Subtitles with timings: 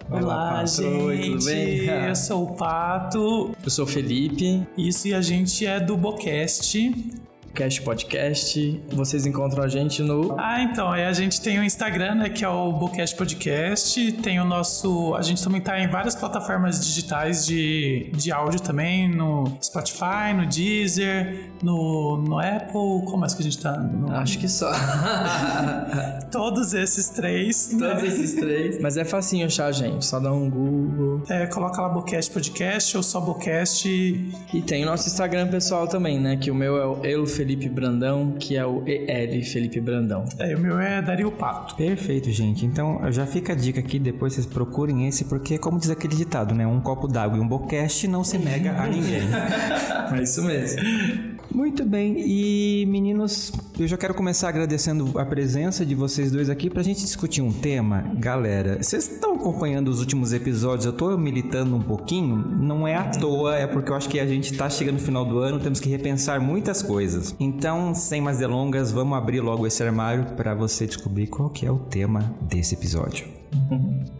[0.09, 0.87] Olá, gente.
[0.87, 1.85] Oi, tudo bem?
[1.85, 3.51] Eu sou o Pato.
[3.63, 4.65] Eu sou o Felipe.
[4.77, 6.77] Isso, e a gente é do Bocast.
[7.57, 8.83] Cast Podcast.
[8.93, 10.35] Vocês encontram a gente no.
[10.37, 14.11] Ah, então, aí a gente tem o Instagram, né, que é o Bocast Podcast.
[14.11, 15.15] Tem o nosso.
[15.15, 20.45] A gente também tá em várias plataformas digitais de, de áudio também, no Spotify, no
[20.45, 23.09] Deezer, no, no Apple.
[23.09, 23.75] Como é que a gente tá?
[23.75, 24.11] No...
[24.11, 24.71] Acho que só.
[26.31, 27.73] Todos esses três.
[27.73, 27.89] Né?
[27.89, 28.79] Todos esses três.
[28.79, 31.23] Mas é facinho achar a gente, só dá um Google.
[31.27, 33.89] É, coloca lá Bocast Podcast ou só Bocast.
[33.89, 36.37] E tem o nosso Instagram pessoal também, né?
[36.37, 40.25] Que o meu é o Elo Felipe Felipe Brandão, que é o EL Felipe Brandão.
[40.37, 41.75] É, o meu é Dario Pato.
[41.77, 42.65] Perfeito, gente.
[42.65, 46.53] Então já fica a dica aqui, depois vocês procurem esse, porque como diz aquele ditado,
[46.53, 46.67] né?
[46.67, 49.21] Um copo d'água e um boquete não se nega a ninguém.
[50.13, 50.81] é isso mesmo.
[51.53, 56.69] Muito bem, e meninos, eu já quero começar agradecendo a presença de vocês dois aqui
[56.69, 58.03] pra gente discutir um tema.
[58.15, 60.85] Galera, vocês estão acompanhando os últimos episódios?
[60.85, 64.27] Eu tô militando um pouquinho, não é à toa, é porque eu acho que a
[64.27, 67.35] gente tá chegando no final do ano, temos que repensar muitas coisas.
[67.39, 71.71] Então, sem mais delongas, vamos abrir logo esse armário para você descobrir qual que é
[71.71, 73.25] o tema desse episódio.
[73.69, 74.07] Armário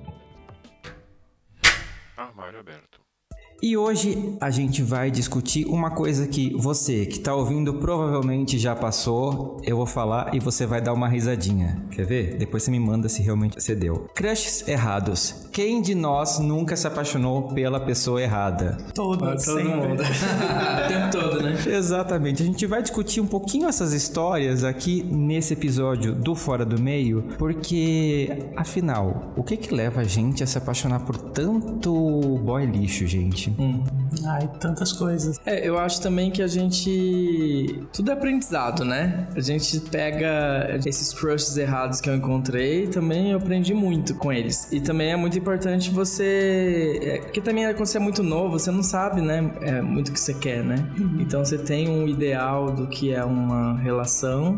[3.61, 8.75] E hoje a gente vai discutir uma coisa que você que está ouvindo provavelmente já
[8.75, 9.59] passou.
[9.63, 11.81] Eu vou falar e você vai dar uma risadinha.
[11.89, 12.37] Quer ver?
[12.37, 14.07] Depois você me manda se realmente você deu.
[14.13, 15.47] Crushes errados.
[15.51, 18.77] Quem de nós nunca se apaixonou pela pessoa errada?
[18.93, 19.63] Todo, todo sempre.
[19.63, 20.03] mundo.
[20.05, 21.57] o tempo todo, né?
[21.65, 22.43] Exatamente.
[22.43, 27.23] A gente vai discutir um pouquinho essas histórias aqui nesse episódio do Fora do Meio,
[27.39, 33.07] porque afinal, o que que leva a gente a se apaixonar por tanto boy lixo,
[33.07, 33.46] gente?
[33.59, 33.83] Hum.
[34.25, 35.39] Ai, tantas coisas.
[35.45, 37.83] É, eu acho também que a gente.
[37.93, 39.27] Tudo é aprendizado, né?
[39.35, 44.71] A gente pega esses crushes errados que eu encontrei também eu aprendi muito com eles.
[44.71, 46.99] E também é muito importante você.
[47.01, 49.51] É, porque também é, quando você é muito novo, você não sabe, né?
[49.61, 50.75] É muito o que você quer, né?
[50.99, 51.17] Uhum.
[51.19, 54.57] Então você tem um ideal do que é uma relação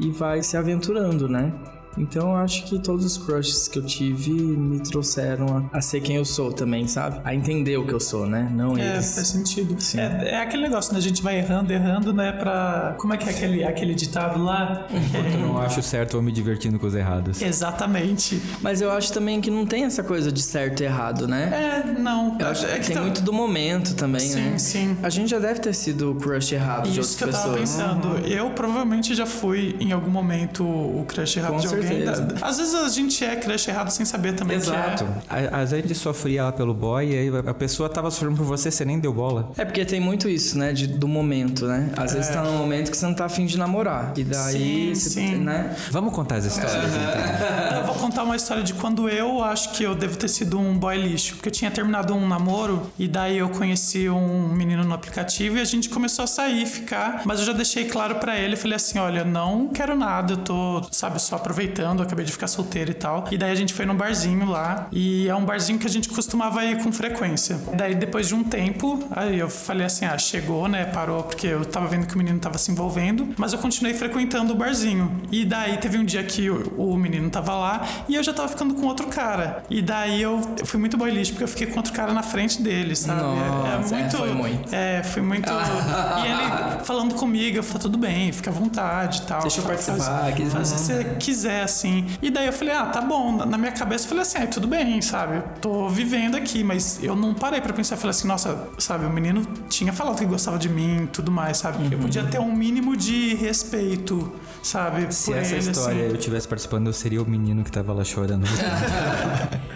[0.00, 1.52] e vai se aventurando, né?
[1.96, 6.00] Então eu acho que todos os crushes que eu tive me trouxeram a, a, ser
[6.00, 7.20] quem eu sou também, sabe?
[7.24, 8.50] A entender o que eu sou, né?
[8.52, 9.14] Não é, eles.
[9.14, 9.76] faz sentido.
[9.96, 10.98] É, é, aquele negócio, né?
[10.98, 12.32] A gente vai errando, errando, né?
[12.32, 12.94] Pra.
[12.98, 14.86] Como é que é aquele, aquele ditado lá?
[14.90, 17.40] Enquanto não acho certo, eu me divertindo com os errados.
[17.40, 18.40] Exatamente.
[18.60, 21.82] Mas eu acho também que não tem essa coisa de certo e errado, né?
[21.86, 22.36] É, não.
[22.38, 23.02] Eu acho é que tem tá...
[23.02, 24.58] muito do momento também, sim, né?
[24.58, 24.98] Sim, sim.
[25.02, 27.44] A gente já deve ter sido o crush errado Isso de outras que eu pessoas.
[27.44, 28.08] tava pensando.
[28.08, 28.26] Uhum.
[28.26, 32.28] Eu provavelmente já fui em algum momento o crush errado com de certeza.
[32.40, 35.04] Às vezes a gente é crush errado sem saber também Exato.
[35.04, 35.48] que é.
[35.52, 38.44] Às vezes a gente sofria lá pelo boy e aí a pessoa tava sofrendo por
[38.44, 39.50] você, você nem deu bola.
[39.56, 40.72] É porque tem muito isso, né?
[40.72, 41.90] De, do momento, né?
[41.96, 42.16] Às é.
[42.16, 44.12] vezes tá num momento que você não tá afim de namorar.
[44.16, 45.36] E daí, sim, você, sim.
[45.36, 45.74] né?
[45.90, 47.78] Vamos contar as histórias, então.
[47.78, 50.76] Eu vou contar uma história de quando eu acho que eu devo ter sido um
[50.76, 51.34] boy lixo.
[51.34, 55.60] Porque eu tinha terminado um namoro e daí eu conheci um menino no aplicativo e
[55.60, 57.22] a gente começou a sair, ficar.
[57.24, 60.82] Mas eu já deixei claro para ele, falei assim, olha, não quero nada, eu tô,
[60.90, 63.26] sabe, só aproveitando, acabei de ficar solteiro e tal.
[63.30, 64.88] E daí a gente foi num barzinho lá.
[64.92, 67.58] E é um barzinho que a gente costumava ir com frequência.
[67.74, 70.84] Daí depois de um tempo, aí eu falei assim: ah, chegou, né?
[70.84, 73.28] Parou, porque eu tava vendo que o menino tava se envolvendo.
[73.36, 75.20] Mas eu continuei frequentando o barzinho.
[75.30, 78.48] E daí teve um dia que o, o menino tava lá e eu já tava
[78.48, 79.62] ficando com outro cara.
[79.68, 82.22] E daí eu, eu fui muito boy lixo, porque eu fiquei com outro cara na
[82.22, 83.22] frente dele, sabe?
[83.22, 84.16] Nossa, é, é muito.
[84.16, 84.74] É, foi muito.
[84.74, 85.50] É, foi muito.
[85.50, 89.42] e ele falando comigo, eu falei: tudo bem, fica à vontade e tal.
[89.42, 89.96] Deixa eu participar.
[89.96, 92.06] Faz, faz se você quiser, assim.
[92.22, 94.66] E daí eu falei: ah, tá bom na minha cabeça eu falei assim, ah, tudo
[94.66, 95.36] bem, sabe?
[95.36, 99.04] Eu tô vivendo aqui, mas eu não parei para pensar, eu falei assim, nossa, sabe,
[99.04, 101.84] o menino tinha falado que gostava de mim e tudo mais, sabe?
[101.84, 101.92] Uhum.
[101.92, 104.32] Eu podia ter um mínimo de respeito,
[104.62, 105.12] sabe?
[105.14, 106.14] Se essa ele, história assim.
[106.14, 108.46] eu tivesse participando, eu seria o menino que tava lá chorando.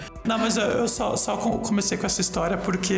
[0.24, 2.94] Não, mas eu, eu só, só comecei com essa história porque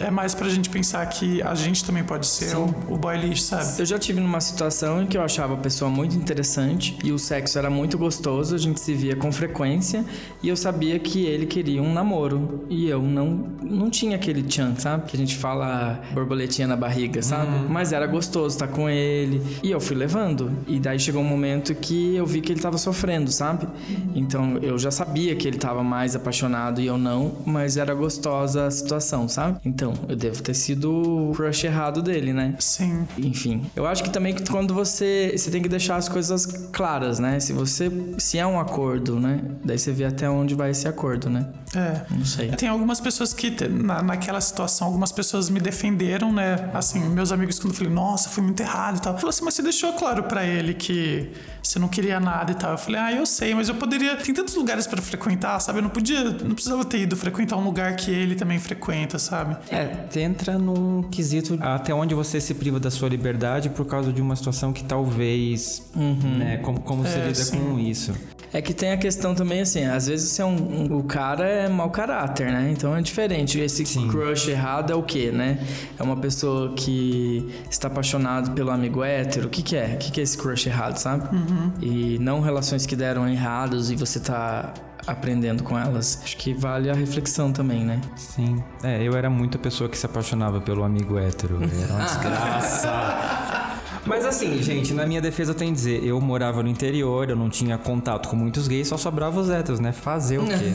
[0.00, 3.42] é mais pra gente pensar que a gente também pode ser o, o boy lixo,
[3.42, 3.80] sabe?
[3.80, 7.18] Eu já tive numa situação em que eu achava a pessoa muito interessante e o
[7.18, 10.04] sexo era muito gostoso, a gente se via com frequência
[10.42, 14.74] e eu sabia que ele queria um namoro e eu não, não tinha aquele tchan,
[14.76, 15.06] sabe?
[15.06, 17.50] Que a gente fala borboletinha na barriga, sabe?
[17.50, 17.68] Uhum.
[17.68, 20.50] Mas era gostoso estar com ele e eu fui levando.
[20.66, 23.68] E daí chegou um momento que eu vi que ele tava sofrendo, sabe?
[24.14, 28.66] Então eu já sabia que ele tava mais apaixonado e eu não, mas era gostosa
[28.66, 29.58] a situação, sabe?
[29.64, 32.54] Então eu devo ter sido o crush errado dele, né?
[32.58, 33.06] Sim.
[33.18, 37.40] Enfim, eu acho que também quando você você tem que deixar as coisas claras, né?
[37.40, 39.40] Se você se é um acordo, né?
[39.64, 41.48] Daí você vê até onde vai esse acordo, né?
[41.74, 42.02] É.
[42.10, 42.50] Não sei.
[42.52, 46.70] Tem algumas pessoas que na, naquela situação, algumas pessoas me defenderam, né?
[46.74, 49.14] Assim, meus amigos quando eu falei, nossa, foi muito errado e tal.
[49.16, 51.32] Falou assim, mas você deixou claro para ele que
[51.62, 52.72] você não queria nada e tal.
[52.72, 54.16] Eu falei, ah, eu sei, mas eu poderia.
[54.16, 55.78] Tem tantos lugares para frequentar, sabe?
[55.78, 59.56] Eu não podia, não precisava ter ido frequentar um lugar que ele também frequenta, sabe?
[59.70, 64.20] É, entra num quesito até onde você se priva da sua liberdade por causa de
[64.20, 66.36] uma situação que talvez, uhum.
[66.38, 66.58] né?
[66.58, 67.58] Como, como é, você lida sim.
[67.58, 68.12] com isso?
[68.52, 70.50] É que tem a questão também, assim, às vezes você é um,
[70.92, 72.70] um, o cara é mau caráter, né?
[72.70, 73.58] Então é diferente.
[73.58, 74.08] Esse Sim.
[74.08, 75.58] crush errado é o quê, né?
[75.98, 79.46] É uma pessoa que está apaixonado pelo amigo hétero.
[79.46, 79.94] O que, que é?
[79.94, 81.34] O que, que é esse crush errado, sabe?
[81.34, 81.72] Uhum.
[81.80, 84.74] E não relações que deram errados e você tá
[85.06, 86.20] aprendendo com elas.
[86.22, 88.00] Acho que vale a reflexão também, né?
[88.16, 88.62] Sim.
[88.82, 91.58] É, eu era muito a pessoa que se apaixonava pelo amigo hétero.
[91.62, 93.71] Era uma desgraça.
[94.04, 97.36] Mas assim, gente, na minha defesa eu tenho que dizer, eu morava no interior, eu
[97.36, 99.92] não tinha contato com muitos gays, só sobrava os héteros, né?
[99.92, 100.72] Fazer o quê?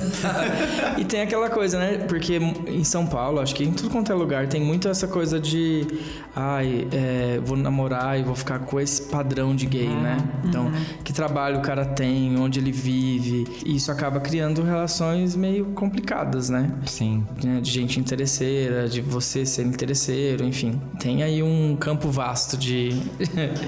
[0.98, 1.98] e tem aquela coisa, né?
[2.08, 5.40] Porque em São Paulo, acho que em tudo quanto é lugar, tem muito essa coisa
[5.40, 5.86] de
[6.36, 10.02] ai, é, vou namorar e vou ficar com esse padrão de gay, uhum.
[10.02, 10.18] né?
[10.46, 10.86] Então, uhum.
[11.04, 13.48] que trabalho o cara tem, onde ele vive.
[13.66, 16.72] E isso acaba criando relações meio complicadas, né?
[16.86, 17.26] Sim.
[17.62, 20.80] De gente interesseira, de você ser interesseiro, enfim.
[21.00, 23.02] Tem aí um campo vasto de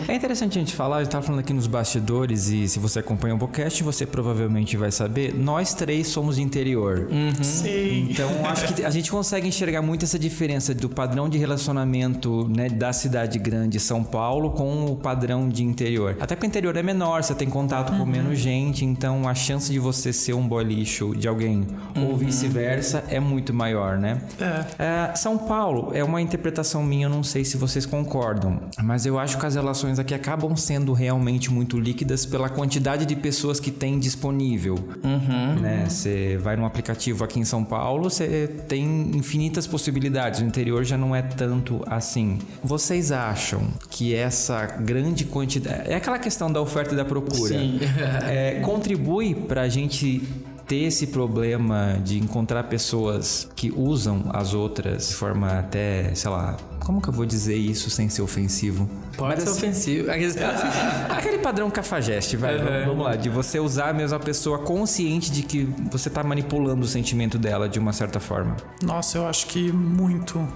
[0.07, 2.99] é interessante a gente falar, a gente tava falando aqui nos bastidores e se você
[2.99, 7.07] acompanha o podcast, você provavelmente vai saber, nós três somos de interior.
[7.11, 7.43] Uhum.
[7.43, 8.07] Sim.
[8.09, 12.69] Então acho que a gente consegue enxergar muito essa diferença do padrão de relacionamento né,
[12.69, 16.15] da cidade grande São Paulo com o padrão de interior.
[16.19, 17.99] Até porque o interior é menor, você tem contato uhum.
[17.99, 21.65] com menos gente, então a chance de você ser um boy lixo de alguém
[21.95, 22.09] uhum.
[22.09, 24.21] ou vice-versa é muito maior, né?
[24.39, 25.09] É.
[25.11, 29.17] É, São Paulo é uma interpretação minha, eu não sei se vocês concordam, mas eu
[29.17, 33.71] acho que as relações aqui acabam sendo realmente muito líquidas pela quantidade de pessoas que
[33.71, 34.75] tem disponível.
[35.03, 35.59] Uhum.
[35.59, 35.85] Né?
[35.87, 40.41] Você vai num aplicativo aqui em São Paulo, você tem infinitas possibilidades.
[40.41, 42.39] No interior já não é tanto assim.
[42.63, 45.89] Vocês acham que essa grande quantidade.
[45.89, 47.57] É aquela questão da oferta e da procura.
[47.57, 47.79] Sim.
[48.27, 50.21] é, contribui para a gente
[50.69, 56.55] ter esse problema de encontrar pessoas que usam as outras de forma até, sei lá,
[56.79, 58.87] como que eu vou dizer isso sem ser ofensivo?
[59.17, 60.11] Pode Mas, ser assim, ofensivo.
[61.09, 62.55] Aquele padrão cafajeste, vai.
[62.55, 62.85] Uhum.
[62.85, 63.15] Vamos lá.
[63.15, 67.67] De você usar mesmo a pessoa consciente de que você tá manipulando o sentimento dela
[67.67, 68.55] de uma certa forma.
[68.83, 70.47] Nossa, eu acho que muito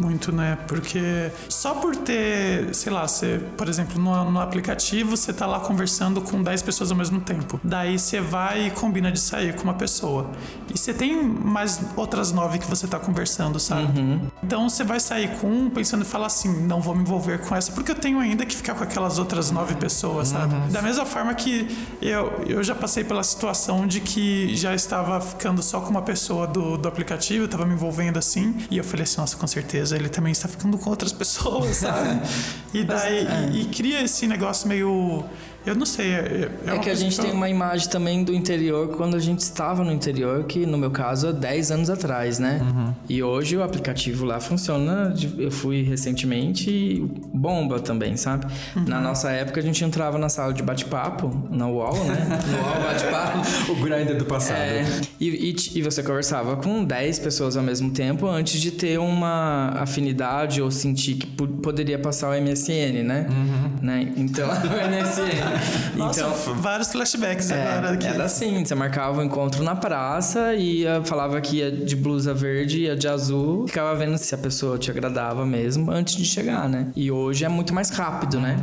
[0.00, 0.58] muito, né?
[0.66, 5.60] Porque só por ter, sei lá, você, por exemplo, no, no aplicativo, você tá lá
[5.60, 7.60] conversando com 10 pessoas ao mesmo tempo.
[7.62, 10.30] Daí você vai e combina de sair com uma pessoa.
[10.72, 13.98] E você tem mais outras nove que você tá conversando, sabe?
[13.98, 14.29] Uhum.
[14.42, 17.54] Então você vai sair com um pensando e falar assim: não vou me envolver com
[17.54, 20.54] essa, porque eu tenho ainda que ficar com aquelas outras nove pessoas, sabe?
[20.54, 20.68] Uhum.
[20.70, 21.68] Da mesma forma que
[22.00, 26.46] eu, eu já passei pela situação de que já estava ficando só com uma pessoa
[26.46, 29.96] do, do aplicativo, eu tava me envolvendo assim, e eu falei assim: nossa, com certeza
[29.96, 32.20] ele também está ficando com outras pessoas, sabe?
[32.72, 33.50] e daí Mas, é.
[33.52, 35.24] e, e cria esse negócio meio
[35.66, 36.12] eu não sei.
[36.12, 37.24] É, é, é que a gente que eu...
[37.26, 40.90] tem uma imagem também do interior quando a gente estava no interior, que no meu
[40.90, 42.60] caso é 10 anos atrás, né?
[42.62, 42.94] Uhum.
[43.08, 45.14] E hoje o aplicativo lá funciona.
[45.38, 47.00] Eu fui recentemente e
[47.34, 48.46] bomba também, sabe?
[48.74, 48.84] Uhum.
[48.86, 52.40] Na nossa época a gente entrava na sala de bate-papo, na UOL, né?
[52.50, 53.72] No UOL bate-papo.
[53.72, 54.58] o grinder do passado.
[54.58, 54.84] É,
[55.20, 59.74] e, e, e, você conversava com 10 pessoas ao mesmo tempo antes de ter uma
[59.76, 63.26] afinidade ou sentir que poderia passar o MSN, né?
[63.28, 63.70] Uhum.
[63.82, 64.12] né?
[64.16, 65.50] Então, o MSN.
[65.96, 68.06] Nossa, então, vários flashbacks é, agora aqui.
[68.06, 72.32] Era assim, você marcava o um encontro na praça, ia, falava que ia de blusa
[72.32, 76.68] verde, ia de azul, ficava vendo se a pessoa te agradava mesmo antes de chegar,
[76.68, 76.88] né?
[76.96, 78.56] E hoje é muito mais rápido, né?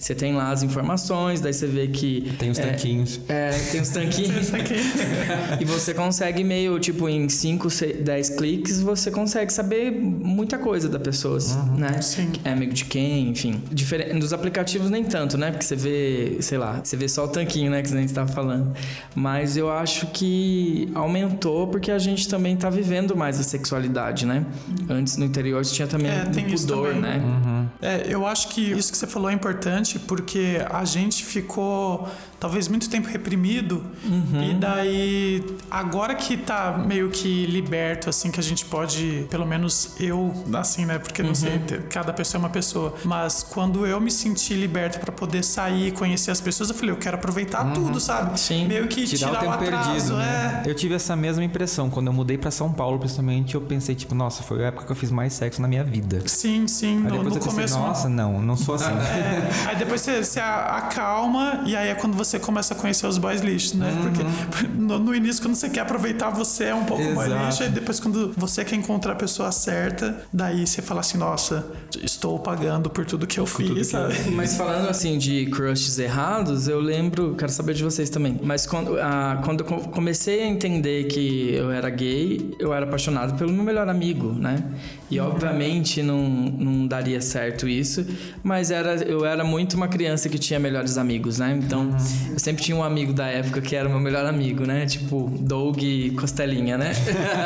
[0.00, 2.32] Você tem lá as informações, daí você vê que.
[2.38, 3.20] Tem os é, tanquinhos.
[3.28, 4.48] É, tem os tanquinhos.
[5.60, 7.68] e você consegue meio, tipo, em 5,
[8.02, 12.00] 10 cliques, você consegue saber muita coisa da pessoa, uhum, né?
[12.00, 12.32] Sim.
[12.42, 13.62] É amigo de quem, enfim.
[13.70, 15.50] Diferente, dos aplicativos nem tanto, né?
[15.50, 17.82] Porque você vê, sei lá, você vê só o tanquinho, né?
[17.82, 18.74] Que a gente tava falando.
[19.14, 24.46] Mas eu acho que aumentou porque a gente também tá vivendo mais a sexualidade, né?
[24.88, 27.20] Antes no interior tinha também é, um pudor, né?
[27.22, 27.49] Uhum.
[27.82, 32.08] É, eu acho que isso que você falou é importante porque a gente ficou
[32.40, 34.42] talvez muito tempo reprimido uhum.
[34.42, 39.94] e daí agora que tá meio que liberto assim que a gente pode pelo menos
[40.00, 41.34] eu assim né porque não uhum.
[41.34, 45.92] sei cada pessoa é uma pessoa mas quando eu me senti liberto para poder sair
[45.92, 47.74] conhecer as pessoas eu falei eu quero aproveitar uhum.
[47.74, 48.66] tudo sabe Sim.
[48.66, 50.62] meio que tirar, tirar o, tempo atraso, perdido né?
[50.64, 50.70] é.
[50.70, 54.14] eu tive essa mesma impressão quando eu mudei para São Paulo principalmente eu pensei tipo
[54.14, 57.02] nossa foi a época que eu fiz mais sexo na minha vida sim sim aí
[57.02, 59.68] no, depois no eu pensei, começo nossa não não sou assim é.
[59.68, 63.40] aí depois você, você acalma e aí é quando você começa a conhecer os boys
[63.40, 63.90] lixos, né?
[63.90, 64.02] Uhum.
[64.02, 67.30] Porque no, no, início, quando você quer aproveitar, você é um pouco Exato.
[67.30, 71.18] boy lixo, e depois, quando você quer encontrar a pessoa certa, daí você fala assim:
[71.18, 71.66] nossa,
[72.02, 74.14] estou pagando por tudo que eu por fiz, sabe?
[74.14, 74.32] Que eu...
[74.32, 78.98] Mas falando assim de crushes errados, eu lembro, quero saber de vocês também, mas quando,
[79.00, 83.64] ah, quando eu comecei a entender que eu era gay, eu era apaixonado pelo meu
[83.64, 84.62] melhor amigo, né?
[85.10, 85.26] E uhum.
[85.26, 88.06] obviamente não, não daria certo isso,
[88.42, 91.58] mas era, eu era muito uma criança que tinha melhores amigos, né?
[91.62, 91.96] Então uhum.
[92.32, 94.86] Eu sempre tinha um amigo da época que era o meu melhor amigo, né?
[94.86, 95.78] Tipo, Doug
[96.18, 96.92] Costelinha, né?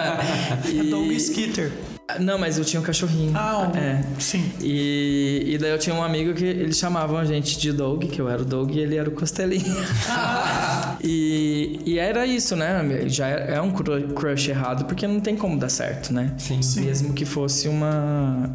[0.73, 0.91] e...
[0.91, 1.73] Doug Skitter.
[2.21, 3.33] Não, mas eu tinha um cachorrinho.
[3.35, 3.79] Ah, um...
[3.79, 4.05] é.
[4.19, 4.53] Sim.
[4.61, 8.21] E, e daí eu tinha um amigo que eles chamavam a gente de Doug, que
[8.21, 9.65] eu era o Doug e ele era o Costelinha.
[11.03, 13.05] e, e era isso, né?
[13.07, 16.35] Já é, é um crush errado porque não tem como dar certo, né?
[16.39, 16.61] Sim.
[16.83, 18.55] Mesmo que fosse uma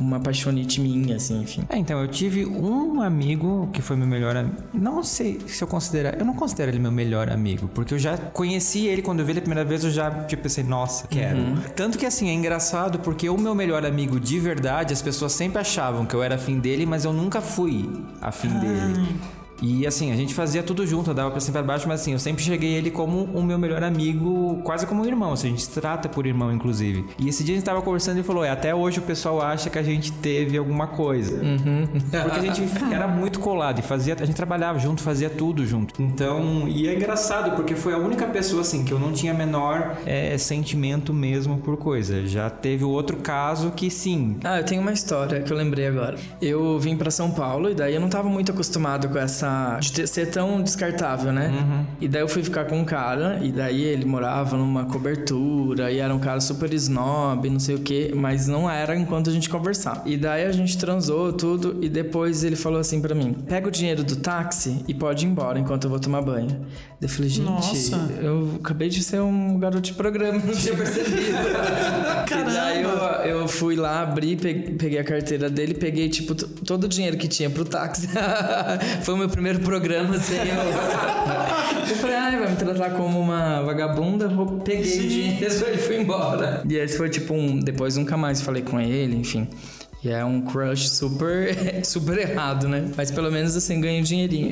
[0.00, 1.62] uma paixonite minha, assim, enfim.
[1.68, 4.56] É, então, eu tive um amigo que foi meu melhor amigo.
[4.72, 6.18] Não sei se eu considerar.
[6.18, 9.32] Eu não considero ele meu melhor amigo, porque eu já conheci ele quando eu vi
[9.32, 11.38] ele a primeira vez, eu já, tipo, pensei, nossa, quero.
[11.38, 11.56] Uhum.
[11.74, 15.58] Tanto que, assim, é engraçado porque o meu melhor amigo de verdade, as pessoas sempre
[15.58, 17.88] achavam que eu era afim dele, mas eu nunca fui
[18.20, 18.58] afim ah.
[18.58, 19.37] dele.
[19.60, 22.12] E assim, a gente fazia tudo junto, dava pra cima e pra baixo, mas assim,
[22.12, 25.50] eu sempre cheguei ele como o meu melhor amigo, quase como um irmão, assim, a
[25.50, 27.06] gente se trata por irmão, inclusive.
[27.18, 29.68] E esse dia a gente tava conversando e falou: é, até hoje o pessoal acha
[29.68, 31.42] que a gente teve alguma coisa.
[31.42, 31.86] Uhum.
[32.10, 32.62] Porque a gente
[32.92, 36.00] era muito colado e fazia, a gente trabalhava junto, fazia tudo junto.
[36.00, 39.96] Então, e é engraçado, porque foi a única pessoa, assim, que eu não tinha menor
[40.04, 42.26] é, sentimento mesmo por coisa.
[42.26, 44.36] Já teve o outro caso que sim.
[44.44, 46.16] Ah, eu tenho uma história que eu lembrei agora.
[46.40, 49.92] Eu vim para São Paulo e daí eu não tava muito acostumado com essa essa.
[49.92, 51.48] de ser tão descartável, né?
[51.48, 51.86] Uhum.
[52.00, 55.98] E daí eu fui ficar com um cara, e daí ele morava numa cobertura, e
[55.98, 59.48] era um cara super snob, não sei o que, mas não era enquanto a gente
[59.48, 60.02] conversava.
[60.06, 63.70] E daí a gente transou tudo, e depois ele falou assim para mim: pega o
[63.70, 66.66] dinheiro do táxi e pode ir embora enquanto eu vou tomar banho.
[67.00, 67.96] Eu falei, gente, Nossa.
[68.20, 71.38] eu acabei de ser um garoto de programa, não tinha percebido.
[72.26, 72.50] Caramba.
[72.50, 76.88] E daí eu, eu fui lá, abri, peguei a carteira dele, peguei, tipo, todo o
[76.88, 78.08] dinheiro que tinha pro táxi.
[79.02, 80.34] Foi o meu primeiro programa, assim.
[80.36, 84.28] Eu, eu falei, ai, vai me tratar como uma vagabunda.
[84.64, 86.62] Peguei o dinheiro e fui embora.
[86.68, 87.60] E esse foi, tipo, um.
[87.60, 89.48] Depois nunca mais falei com ele, enfim.
[90.02, 91.54] E é um crush super,
[91.86, 92.90] super errado, né?
[92.96, 94.50] Mas pelo menos assim ganha um dinheirinho.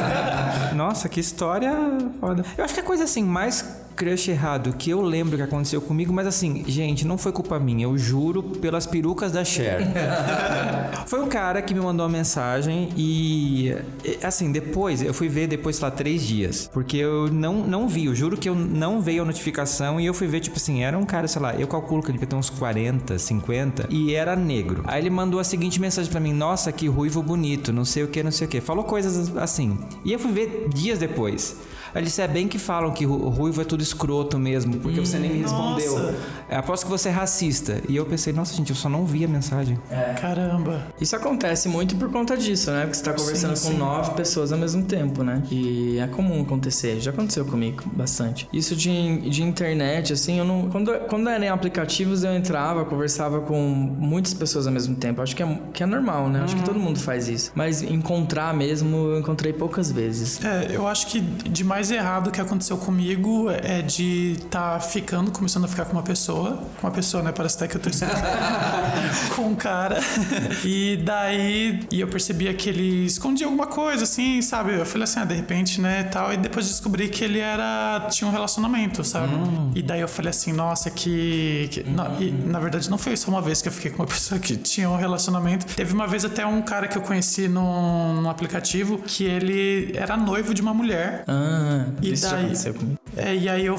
[0.74, 1.70] Nossa, que história
[2.18, 2.42] foda.
[2.56, 3.62] Eu acho que a coisa assim mais
[3.98, 7.84] crush errado que eu lembro que aconteceu comigo, mas assim, gente, não foi culpa minha,
[7.84, 9.80] eu juro pelas perucas da Cher.
[11.06, 13.74] foi um cara que me mandou uma mensagem e,
[14.22, 18.06] assim, depois, eu fui ver depois, sei lá, três dias, porque eu não, não vi,
[18.06, 20.96] eu juro que eu não veio a notificação e eu fui ver, tipo assim, era
[20.96, 24.36] um cara, sei lá, eu calculo que ele devia ter uns 40, 50 e era
[24.36, 24.84] negro.
[24.86, 28.08] Aí ele mandou a seguinte mensagem para mim: Nossa, que ruivo bonito, não sei o
[28.08, 28.60] que, não sei o que.
[28.60, 29.78] Falou coisas assim.
[30.04, 31.56] E eu fui ver dias depois.
[31.98, 35.04] Ele disse, é bem que falam que o ruivo é tudo escroto mesmo, porque hum,
[35.04, 35.98] você nem me respondeu.
[35.98, 36.14] Nossa.
[36.48, 37.82] É, aposto que você é racista.
[37.88, 39.78] E eu pensei, nossa, gente, eu só não vi a mensagem.
[39.90, 40.14] É.
[40.14, 40.86] Caramba.
[41.00, 42.82] Isso acontece muito por conta disso, né?
[42.82, 43.78] Porque você tá conversando sim, com sim.
[43.78, 45.42] nove pessoas ao mesmo tempo, né?
[45.50, 47.00] E é comum acontecer.
[47.00, 48.48] Já aconteceu comigo bastante.
[48.52, 50.70] Isso de, de internet, assim, eu não.
[50.70, 55.20] Quando, quando eram aplicativos, eu entrava, conversava com muitas pessoas ao mesmo tempo.
[55.20, 56.42] Acho que é, que é normal, né?
[56.42, 56.66] Acho que uhum.
[56.66, 57.52] todo mundo faz isso.
[57.54, 60.42] Mas encontrar mesmo, eu encontrei poucas vezes.
[60.44, 64.80] É, eu acho que de mais mais errado que aconteceu comigo é de estar tá
[64.80, 66.58] ficando, começando a ficar com uma pessoa.
[66.80, 67.32] Com uma pessoa, né?
[67.32, 67.88] Parece até que eu tô
[69.34, 69.98] com um cara.
[70.64, 74.74] E daí e eu percebia que ele escondia alguma coisa, assim, sabe?
[74.74, 76.32] Eu falei assim, ah, de repente, né, tal.
[76.32, 78.06] E depois descobri que ele era.
[78.10, 79.34] tinha um relacionamento, sabe?
[79.34, 79.72] Hum.
[79.74, 81.68] E daí eu falei assim, nossa, que.
[81.70, 84.08] que não, e, na verdade, não foi só uma vez que eu fiquei com uma
[84.08, 85.64] pessoa que tinha um relacionamento.
[85.66, 90.16] Teve uma vez até um cara que eu conheci no, no aplicativo que ele era
[90.16, 91.24] noivo de uma mulher.
[91.26, 91.67] Ah,
[92.02, 92.98] e isso daí, já aconteceu comigo.
[93.16, 93.78] É, e aí eu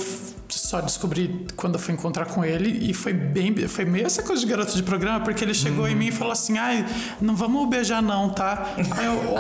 [0.49, 4.41] só descobri quando eu fui encontrar com ele e foi bem foi meio essa coisa
[4.41, 5.91] de garoto de programa porque ele chegou uhum.
[5.91, 6.85] em mim e falou assim ai
[7.21, 8.73] não vamos beijar não tá?
[8.77, 9.39] Aí eu oi?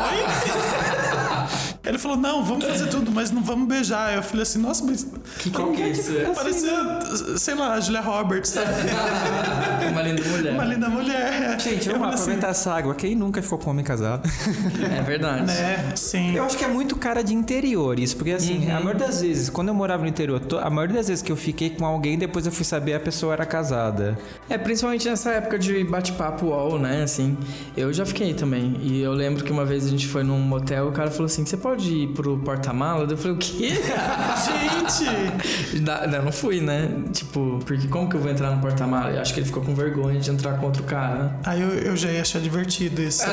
[1.85, 4.13] Ele falou não vamos fazer tudo mas não vamos beijar.
[4.13, 5.07] Eu falei assim nossa mas
[5.39, 6.11] que como que é isso?
[6.11, 8.71] assim, parecia sei lá a Julia Roberts sabe?
[9.91, 13.41] uma linda mulher uma linda mulher gente vamos assim, aproveitar assim, essa água quem nunca
[13.41, 14.29] ficou com homem casado
[14.97, 18.67] é verdade né sim eu acho que é muito cara de interior isso porque assim
[18.67, 18.77] uhum.
[18.77, 21.35] a maioria das vezes quando eu morava no interior a maioria das vezes que eu
[21.35, 24.17] fiquei com alguém, depois eu fui saber a pessoa era casada.
[24.49, 27.03] É, principalmente nessa época de bate-papo UOL, né?
[27.03, 27.37] Assim,
[27.75, 28.77] eu já fiquei também.
[28.81, 31.25] E eu lembro que uma vez a gente foi num motel e o cara falou
[31.25, 33.07] assim: você pode ir pro porta-mala?
[33.09, 33.69] Eu falei, o quê?
[34.45, 35.79] gente!
[36.11, 36.89] não, não fui, né?
[37.13, 39.19] Tipo, porque como que eu vou entrar no porta-mala?
[39.19, 41.35] Acho que ele ficou com vergonha de entrar com outro cara.
[41.43, 43.23] Aí eu, eu já ia achar divertido isso.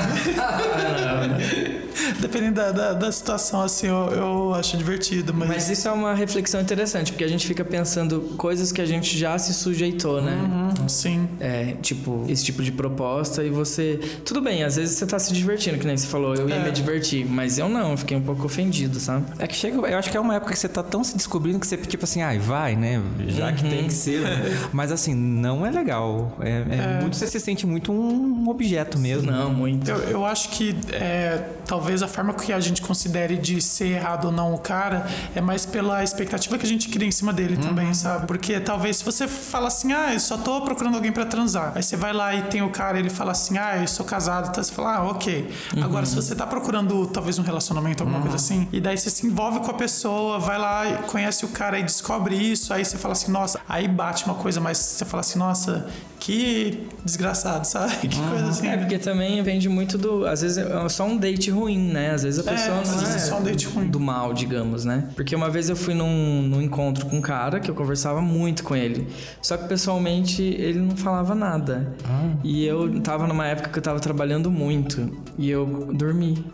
[2.21, 5.33] Dependendo da, da, da, situação, assim, eu, eu acho divertido.
[5.35, 5.49] Mas...
[5.49, 9.17] mas isso é uma reflexão interessante, porque a gente fica pensando coisas que a gente
[9.19, 10.33] já se sujeitou, né?
[10.33, 11.29] Uhum, sim.
[11.41, 13.99] É, tipo, esse tipo de proposta e você.
[14.25, 16.65] Tudo bem, às vezes você tá se divertindo, que nem você falou, eu ia é.
[16.65, 19.27] me divertir, mas eu não, eu fiquei um pouco ofendido, sabe?
[19.39, 21.59] É que chega, eu acho que é uma época que você tá tão se descobrindo
[21.59, 23.03] que você, tipo assim, ai, vai, né?
[23.29, 23.55] Já uhum.
[23.55, 24.21] que tem que ser.
[24.21, 24.59] Né?
[24.73, 26.36] mas assim, não é legal.
[26.41, 29.31] É, é, é, muito, você se sente muito um objeto mesmo.
[29.31, 29.91] Não, muito.
[29.91, 34.27] Eu, eu acho que é, talvez a forma que a gente considere de ser errado
[34.27, 37.57] ou não o cara é mais pela expectativa que a gente cria em cima dele
[37.57, 37.63] uhum.
[37.63, 38.27] também, sabe?
[38.27, 41.73] Porque talvez se você fala assim, ah, eu só tô procurando alguém para transar.
[41.75, 44.49] Aí você vai lá e tem o cara, ele fala assim, ah, eu sou casado,
[44.51, 45.49] então você fala, ah, ok.
[45.77, 45.85] Uhum.
[45.85, 48.23] Agora, se você tá procurando talvez um relacionamento, alguma uhum.
[48.23, 51.79] coisa assim, e daí você se envolve com a pessoa, vai lá, conhece o cara
[51.79, 55.21] e descobre isso, aí você fala assim, nossa, aí bate uma coisa, mas você fala
[55.21, 55.89] assim, nossa,
[56.19, 57.95] que desgraçado, sabe?
[58.09, 58.29] Que uhum.
[58.29, 58.69] coisa assim.
[58.69, 60.27] É, porque também vende muito do.
[60.27, 62.13] Às vezes é só um date ruim, né?
[62.13, 63.89] Às vezes a é, pessoa é, não é, só um date ruim.
[63.89, 65.09] do mal, digamos, né?
[65.15, 68.63] Porque uma vez eu fui num, num encontro com um cara que eu conversava muito
[68.63, 69.09] com ele.
[69.41, 71.95] Só que pessoalmente ele não falava nada.
[72.05, 72.31] Ah.
[72.45, 75.11] E eu tava numa época que eu tava trabalhando muito.
[75.39, 76.45] E eu dormi.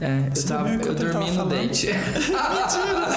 [0.00, 1.88] É, eu, tava, eu dormi no date.
[1.88, 3.08] Mentira!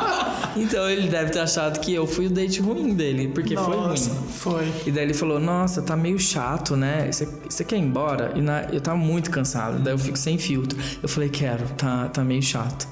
[0.60, 4.54] Então ele deve ter achado que eu fui o date ruim dele, porque Nossa, foi
[4.58, 4.72] ruim.
[4.72, 4.72] Foi.
[4.86, 7.10] E daí ele falou: Nossa, tá meio chato, né?
[7.10, 8.32] Você, quer ir embora?
[8.34, 10.78] E na, eu tava muito cansado, daí eu fico sem filtro.
[11.02, 12.86] Eu falei: Quero, tá, tá meio chato.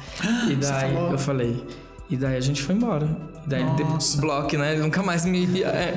[0.49, 1.65] E daí eu falei.
[2.11, 3.09] E daí a gente foi embora.
[3.49, 4.21] Daí Nossa.
[4.21, 4.73] bloco, né?
[4.73, 5.63] Ele nunca mais me.
[5.63, 5.97] É,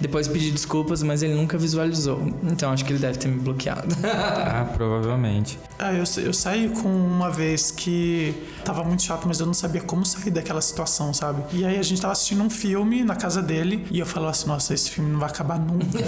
[0.00, 2.20] depois pedi desculpas, mas ele nunca visualizou.
[2.42, 3.94] Então acho que ele deve ter me bloqueado.
[4.04, 5.58] ah, provavelmente.
[5.78, 8.34] Ah, eu, eu saí com uma vez que
[8.64, 11.42] tava muito chato, mas eu não sabia como sair daquela situação, sabe?
[11.52, 14.48] E aí a gente tava assistindo um filme na casa dele e eu falava assim:
[14.48, 15.98] Nossa, esse filme não vai acabar nunca.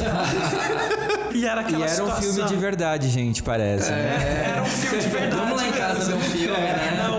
[1.32, 2.18] e era aquela E era situação...
[2.18, 3.92] um filme de verdade, gente, parece.
[3.92, 5.36] É, era um filme de verdade.
[5.36, 7.09] Vamos lá em casa ver um filme, é, né?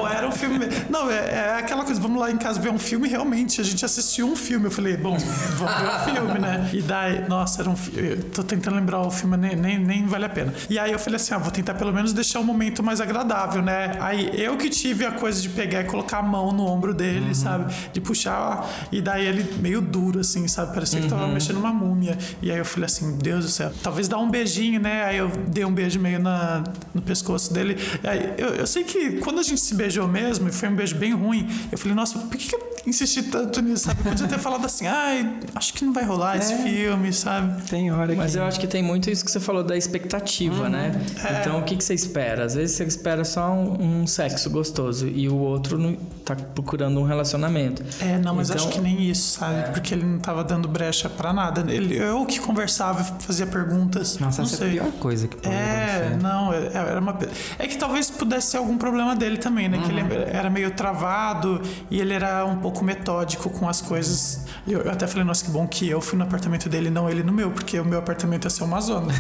[0.68, 0.86] Um filme.
[0.90, 3.84] Não, é, é aquela coisa, vamos lá em casa ver um filme, realmente, a gente
[3.84, 4.66] assistiu um filme.
[4.66, 5.18] Eu falei, bom,
[5.58, 6.70] vamos ver o filme, né?
[6.74, 8.18] E daí, nossa, era um filme.
[8.34, 10.54] Tô tentando lembrar o filme, nem, nem, nem vale a pena.
[10.70, 13.62] E aí eu falei assim, ah, vou tentar pelo menos deixar o momento mais agradável,
[13.62, 13.98] né?
[14.00, 17.28] Aí eu que tive a coisa de pegar e colocar a mão no ombro dele,
[17.28, 17.34] uhum.
[17.34, 17.74] sabe?
[17.94, 18.70] De puxar.
[18.92, 20.74] E daí ele meio duro, assim, sabe?
[20.74, 21.04] Parecia uhum.
[21.04, 21.34] que tava uhum.
[21.34, 22.18] mexendo uma múmia.
[22.42, 25.06] E aí eu falei assim, Deus do céu, talvez dar um beijinho, né?
[25.06, 27.78] Aí eu dei um beijo meio na, no pescoço dele.
[28.04, 31.14] Aí eu, eu sei que quando a gente se beijou mesmo, foi um beijo bem
[31.14, 34.00] ruim, eu falei, nossa, por que, que eu insisti tanto nisso, sabe?
[34.02, 36.40] Eu podia ter falado assim, ai, acho que não vai rolar é.
[36.40, 37.62] esse filme, sabe?
[37.64, 38.18] Tem hora que...
[38.18, 40.70] Mas eu acho que tem muito isso que você falou da expectativa, uhum.
[40.70, 40.92] né?
[41.24, 41.40] É.
[41.40, 42.46] Então, o que, que você espera?
[42.46, 47.00] Às vezes você espera só um, um sexo gostoso e o outro não, tá procurando
[47.00, 47.84] um relacionamento.
[48.00, 49.60] É, não, mas então, acho que nem isso, sabe?
[49.60, 49.64] É.
[49.64, 51.72] Porque ele não tava dando brecha para nada.
[51.72, 54.18] Ele, eu que conversava, fazia perguntas.
[54.18, 54.68] Nossa, não essa sei.
[54.68, 56.24] é a pior coisa que pode É, acontecer.
[56.24, 57.18] não, é, era uma...
[57.60, 59.78] É que talvez pudesse ser algum problema dele também, né?
[59.78, 59.84] Uhum.
[59.84, 60.08] Que ele uhum.
[60.32, 64.46] Era meio travado e ele era um pouco metódico com as coisas.
[64.68, 67.24] Eu, eu até falei, nossa, que bom que eu fui no apartamento dele, não ele
[67.24, 69.14] no meu, porque o meu apartamento é ser uma zona.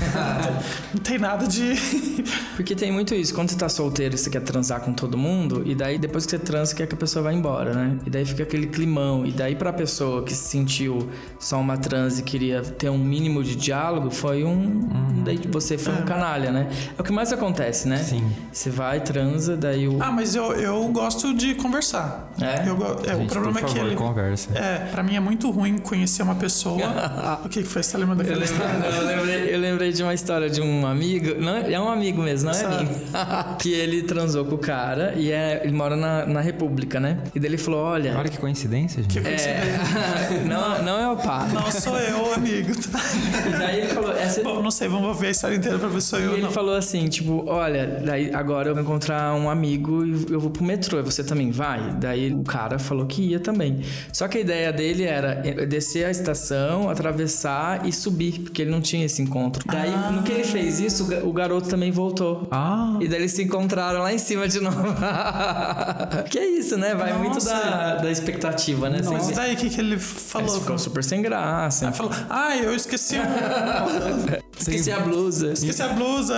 [0.93, 1.73] não tem nada de.
[2.55, 3.33] porque tem muito isso.
[3.33, 6.31] Quando você tá solteiro e você quer transar com todo mundo, e daí depois que
[6.31, 7.97] você transa, quer que a pessoa vai embora, né?
[8.05, 9.25] E daí fica aquele climão.
[9.25, 13.43] E daí pra pessoa que se sentiu só uma trans e queria ter um mínimo
[13.43, 14.51] de diálogo, foi um.
[14.51, 15.23] Uhum.
[15.23, 16.69] Daí você foi um canalha, né?
[16.97, 17.97] É o que mais acontece, né?
[17.97, 18.31] Sim.
[18.51, 20.01] Você vai, transa, daí o.
[20.01, 22.31] Ah, mas eu, eu gosto de conversar.
[22.39, 22.67] É?
[22.69, 23.95] Eu, é, o Gente, problema por é que favor, ele.
[23.95, 24.49] conversa.
[24.57, 26.79] É, pra mim é muito ruim conhecer uma pessoa.
[27.43, 27.81] o que foi?
[27.81, 28.95] Você tá lembrando Eu daquela lembrei, história?
[28.95, 32.45] eu, lembrei, eu lembrei de uma história de um amigo, não, é um amigo mesmo,
[32.45, 32.75] não é Sabe.
[32.75, 32.93] amigo,
[33.59, 37.17] que ele transou com o cara e é, ele mora na, na República, né?
[37.33, 39.19] E daí ele falou: Olha, Olha que coincidência, gente.
[39.19, 39.61] Que é,
[40.47, 41.47] não, não é o pá.
[41.51, 42.71] Não sou eu, amigo.
[42.91, 42.99] Tá?
[43.47, 46.01] E daí ele falou: essa, Bom, não sei, vamos ver a história inteira pra ver
[46.01, 46.51] se sou E eu ou ele não.
[46.51, 50.63] falou assim, tipo, olha, daí agora eu vou encontrar um amigo e eu vou pro
[50.63, 51.93] metrô, e você também vai?
[51.99, 53.81] Daí o cara falou que ia também.
[54.11, 58.71] Só que a ideia dele era eh, descer a estação, atravessar e subir, porque ele
[58.71, 59.63] não tinha esse encontro.
[59.65, 62.47] Daí, no que ele fez isso, o ga- o garoto também voltou.
[62.51, 64.81] Ah, E daí eles se encontraram lá em cima de novo.
[66.29, 66.95] que é isso, né?
[66.95, 67.53] Vai muito Nossa.
[67.53, 68.99] da, da expectativa, né?
[69.03, 70.59] Mas Você- daí o que, que ele Ele falou?
[70.59, 71.85] ficou super sem graça.
[71.85, 73.21] Ele falou, ah, eu esqueci, o-
[74.61, 75.53] Esqueci a blusa.
[75.53, 76.37] esqueci a blusa.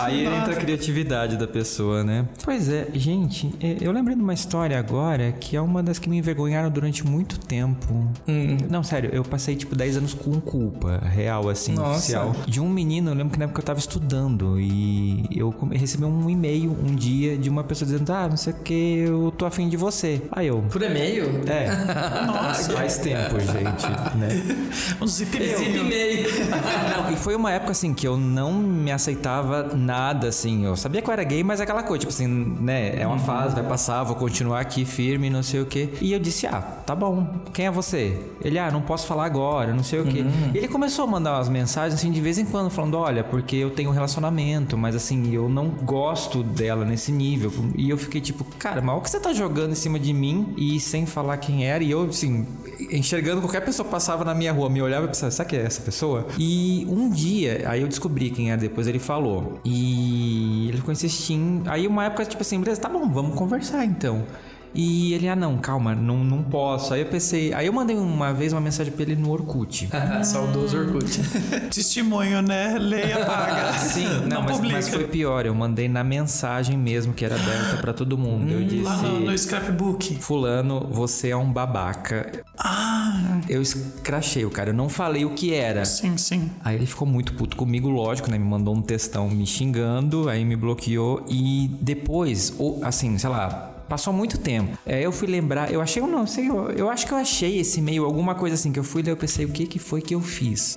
[0.00, 2.26] Aí entra a criatividade da pessoa, né?
[2.44, 6.08] Pois é, gente, é, eu lembrei de uma história agora que é uma das que
[6.08, 7.92] me envergonharam durante muito tempo.
[8.28, 8.56] Hum.
[8.68, 11.98] Não, sério, eu passei tipo 10 anos com culpa real, assim, Nossa.
[11.98, 12.36] oficial.
[12.46, 16.28] De um menino, eu lembro que na época eu tava estudando e eu recebi um
[16.28, 19.68] e-mail um dia de uma pessoa dizendo: Ah, não sei o que, eu tô afim
[19.68, 20.22] de você.
[20.30, 20.62] Aí eu.
[20.70, 21.42] Por e-mail?
[21.48, 21.68] É,
[22.26, 23.86] Nossa, faz tempo, gente,
[24.16, 24.68] né?
[25.00, 26.28] um zip e-mail.
[26.96, 30.64] Não, e foi uma época assim que eu não me aceitava nada, assim.
[30.64, 33.00] Eu sabia que eu era gay, mas aquela coisa, tipo assim, né?
[33.00, 35.88] É uma fase, vai passar, vou continuar aqui firme, não sei o quê.
[36.00, 37.26] E eu disse, ah, tá bom.
[37.52, 38.18] Quem é você?
[38.42, 40.24] Ele, ah, não posso falar agora, não sei o quê.
[40.54, 43.56] E ele começou a mandar umas mensagens, assim, de vez em quando, falando, olha, porque
[43.56, 47.52] eu tenho um relacionamento, mas assim, eu não gosto dela nesse nível.
[47.76, 50.54] E eu fiquei tipo, cara, mas o que você tá jogando em cima de mim
[50.56, 51.82] e sem falar quem era?
[51.82, 52.46] E eu, assim,
[52.90, 55.82] enxergando qualquer pessoa passava na minha rua, me olhava e pensava, sabe que é essa
[55.82, 56.26] pessoa?
[56.38, 59.58] E um dia, aí eu descobri quem era, depois ele falou.
[59.64, 61.68] E ele ficou insistindo.
[61.68, 64.24] Aí uma época, tipo assim, beleza, tá bom, vamos conversar então.
[64.74, 66.94] E ele, ah não, calma, não, não posso.
[66.94, 69.88] Aí eu pensei, aí eu mandei uma vez uma mensagem pra ele no Orkut.
[70.24, 71.20] Saudoso Orkut.
[71.70, 72.76] Testemunho, né?
[72.78, 73.72] Leia, paga.
[73.78, 74.74] Sim, não, não mas, publica.
[74.76, 78.50] mas foi pior, eu mandei na mensagem mesmo, que era aberta pra todo mundo.
[78.50, 78.82] Eu disse.
[78.82, 80.16] Lá no, no scrapbook.
[80.20, 82.42] Fulano, você é um babaca.
[82.58, 85.84] Ah, Eu escrachei o cara, eu não falei o que era.
[85.84, 86.50] sim, sim.
[86.64, 88.38] Aí ele ficou muito puto comigo, lógico, né?
[88.38, 91.24] Me mandou um textão me xingando, aí me bloqueou.
[91.28, 93.71] E depois, ou, assim, sei lá.
[93.92, 94.78] Passou muito tempo.
[94.86, 97.58] É, eu fui lembrar, eu achei, eu não sei, eu, eu acho que eu achei
[97.58, 100.00] esse e-mail, alguma coisa assim, que eu fui ler, eu pensei, o que que foi
[100.00, 100.74] que eu fiz?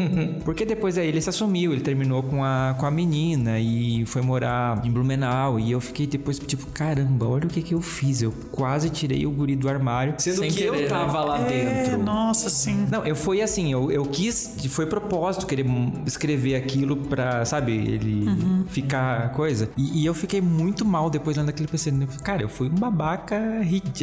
[0.46, 4.22] Porque depois aí ele se assumiu, ele terminou com a, com a menina e foi
[4.22, 5.60] morar em Blumenau.
[5.60, 8.22] E eu fiquei depois, tipo, caramba, olha o que que eu fiz.
[8.22, 10.86] Eu quase tirei o guri do armário, sendo Sem que querer, eu né?
[10.86, 12.02] tava lá É, dentro.
[12.02, 12.86] nossa, sim.
[12.90, 15.66] Não, eu fui assim, eu, eu quis, foi propósito querer
[16.06, 18.26] escrever aquilo pra, sabe, ele
[18.68, 19.68] ficar coisa.
[19.76, 23.36] E, e eu fiquei muito mal depois lendo aquilo pensando, cara, eu fui um babaca,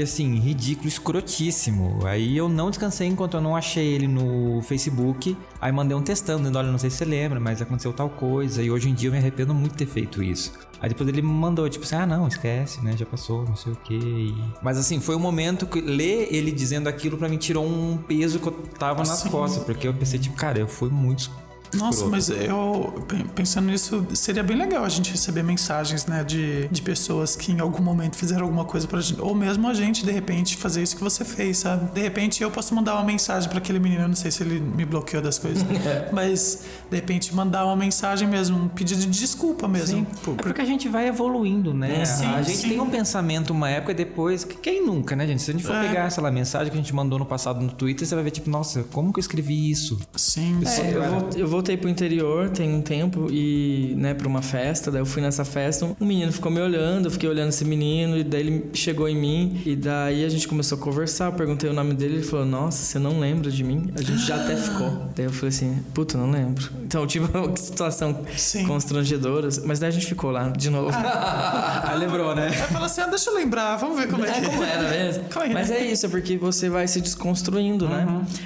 [0.04, 2.00] assim, ridículo, escrotíssimo.
[2.06, 5.38] Aí eu não descansei enquanto eu não achei ele no Facebook.
[5.60, 8.62] Aí mandei um textão, dizendo, olha, não sei se você lembra, mas aconteceu tal coisa.
[8.62, 10.52] E hoje em dia eu me arrependo muito de ter feito isso.
[10.82, 12.96] Aí depois ele me mandou, tipo assim, ah não, esquece, né?
[12.98, 13.94] Já passou, não sei o quê.
[14.02, 14.34] E-
[14.64, 18.40] Mas assim, foi um momento que ler ele dizendo aquilo pra mim tirou um peso
[18.40, 19.30] que eu tava nas Sim.
[19.30, 19.64] costas.
[19.64, 21.30] Porque eu pensei, tipo, cara, eu fui muito.
[21.76, 26.68] Nossa, mas eu pen- pensando nisso, seria bem legal a gente receber mensagens, né, de,
[26.70, 30.04] de pessoas que em algum momento fizeram alguma coisa pra gente, ou mesmo a gente,
[30.06, 31.92] de repente, fazer isso que você fez, sabe?
[31.94, 34.60] De repente eu posso mandar uma mensagem pra aquele menino, eu não sei se ele
[34.60, 35.64] me bloqueou das coisas,
[36.12, 40.06] mas de repente mandar uma mensagem mesmo, um pedido de desculpa mesmo.
[40.24, 42.04] Pô, É porque a gente vai evoluindo, né?
[42.06, 42.70] Sim, a gente sim.
[42.70, 44.44] tem um pensamento uma época e depois.
[44.44, 45.42] que- Quem nunca, né, gente?
[45.42, 45.88] Se a gente for É.
[45.88, 48.24] pegar, sei lá, a mensagem que a gente mandou no passado no Twitter, você vai
[48.24, 50.00] ver, tipo, nossa, como que eu escrevi isso?
[50.16, 50.82] Sim, sim.
[50.82, 54.90] É, eu, vol- eu voltei pro interior tem um tempo e, né, pra uma festa.
[54.90, 58.18] Daí eu fui nessa festa, um menino ficou me olhando, eu fiquei olhando esse menino,
[58.18, 61.26] e daí ele chegou em mim, e daí a gente começou a conversar.
[61.26, 63.92] Eu perguntei o nome dele, ele falou: Nossa, você não lembra de mim?
[63.96, 64.90] A gente já até ficou.
[65.16, 66.68] Daí eu falei assim: Puta, não lembro.
[66.84, 68.66] Então, tipo, que situação Sim.
[68.66, 69.48] constrangedora.
[69.64, 70.92] Mas daí a gente ficou lá de novo.
[70.92, 72.48] Ah, lembrou, né?
[72.48, 74.90] Aí fala assim, ah, deixa eu lembrar, vamos ver como é, É que como era
[74.90, 75.24] mesmo.
[75.42, 75.84] É Mas é?
[75.86, 78.06] isso, é porque você vai se desconstruindo, né?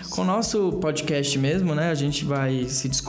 [0.10, 1.90] Com o nosso podcast mesmo, né?
[1.90, 3.05] A gente vai se desconstruindo,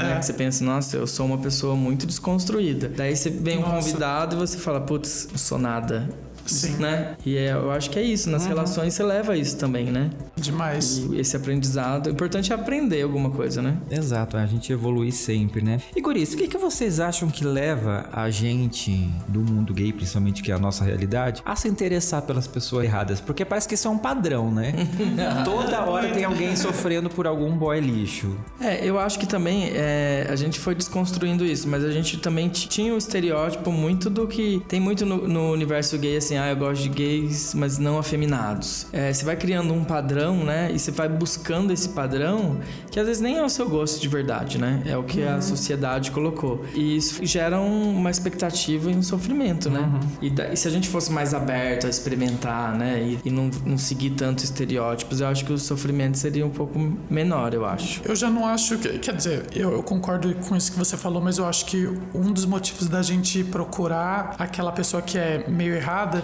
[0.00, 0.16] né?
[0.18, 0.22] É.
[0.22, 2.88] Você pensa, nossa, eu sou uma pessoa muito desconstruída.
[2.88, 3.74] Daí você vem um Nossa.
[3.76, 6.08] convidado e você fala, putz, sou nada.
[6.46, 6.76] Sim.
[6.76, 7.16] né?
[7.24, 8.30] E é, eu acho que é isso.
[8.30, 10.10] Nas relações você leva isso também, né?
[10.36, 10.98] Demais.
[10.98, 12.08] E esse aprendizado.
[12.08, 13.76] O importante é aprender alguma coisa, né?
[13.90, 15.80] Exato, a gente evolui sempre, né?
[15.94, 20.42] E Guris, o que, que vocês acham que leva a gente do mundo gay, principalmente
[20.42, 23.20] que é a nossa realidade, a se interessar pelas pessoas erradas?
[23.20, 24.72] Porque parece que isso é um padrão, né?
[25.44, 28.36] Toda hora tem alguém sofrendo por algum boy lixo.
[28.60, 32.48] É, eu acho que também é, a gente foi desconstruindo isso, mas a gente também
[32.48, 36.56] tinha o estereótipo muito do que tem muito no, no universo gay, assim, ah, eu
[36.56, 38.86] gosto de gays, mas não afeminados.
[38.92, 40.70] É, você vai criando um padrão, né?
[40.72, 42.58] E você vai buscando esse padrão
[42.90, 44.82] que às vezes nem é o seu gosto de verdade, né?
[44.86, 46.64] É o que a sociedade colocou.
[46.74, 49.88] E isso gera um- uma expectativa e um sofrimento, né?
[50.22, 53.02] E, da- e se a gente fosse mais aberto a experimentar, né?
[53.02, 56.78] E, e não, não seguir tanto estereótipos, eu acho que o sofrimento seria um pouco
[57.10, 58.00] menor, eu acho.
[58.04, 58.98] Eu já não acho que.
[58.98, 62.32] Quer dizer, eu, eu concordo com isso que você falou, mas eu acho que um
[62.32, 66.23] dos motivos da gente procurar aquela pessoa que é meio errada.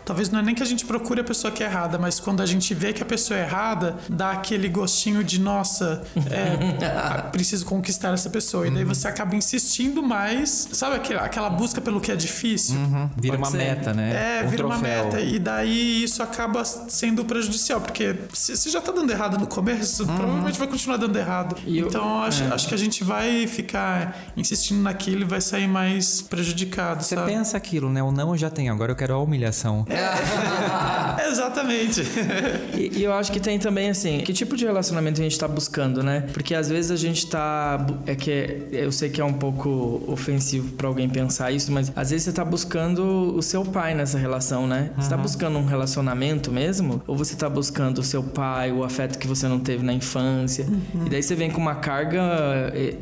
[0.11, 2.41] Talvez não é nem que a gente procure a pessoa que é errada, mas quando
[2.41, 7.65] a gente vê que a pessoa é errada, dá aquele gostinho de, nossa, é, preciso
[7.65, 8.67] conquistar essa pessoa.
[8.67, 10.67] E daí você acaba insistindo mais.
[10.73, 12.75] Sabe aquela, aquela busca pelo que é difícil?
[13.15, 13.57] Vira Pode uma ser.
[13.57, 14.39] meta, né?
[14.41, 15.03] É, um vira uma troféu.
[15.05, 15.21] meta.
[15.21, 20.05] E daí isso acaba sendo prejudicial, porque se, se já tá dando errado no começo,
[20.05, 21.55] provavelmente vai continuar dando errado.
[21.65, 22.47] E eu- então acho, é.
[22.47, 27.31] acho que a gente vai ficar insistindo naquilo e vai sair mais prejudicado, Você sabe?
[27.31, 28.03] pensa aquilo, né?
[28.03, 29.85] O não eu já tenho, agora eu quero a humilhação.
[31.31, 32.01] Exatamente.
[32.75, 35.47] E, e eu acho que tem também, assim, que tipo de relacionamento a gente tá
[35.47, 36.25] buscando, né?
[36.33, 37.85] Porque às vezes a gente tá.
[38.05, 42.11] É que eu sei que é um pouco ofensivo pra alguém pensar isso, mas às
[42.11, 44.91] vezes você tá buscando o seu pai nessa relação, né?
[44.97, 47.01] Você tá buscando um relacionamento mesmo?
[47.07, 50.65] Ou você tá buscando o seu pai, o afeto que você não teve na infância?
[51.05, 52.21] E daí você vem com uma carga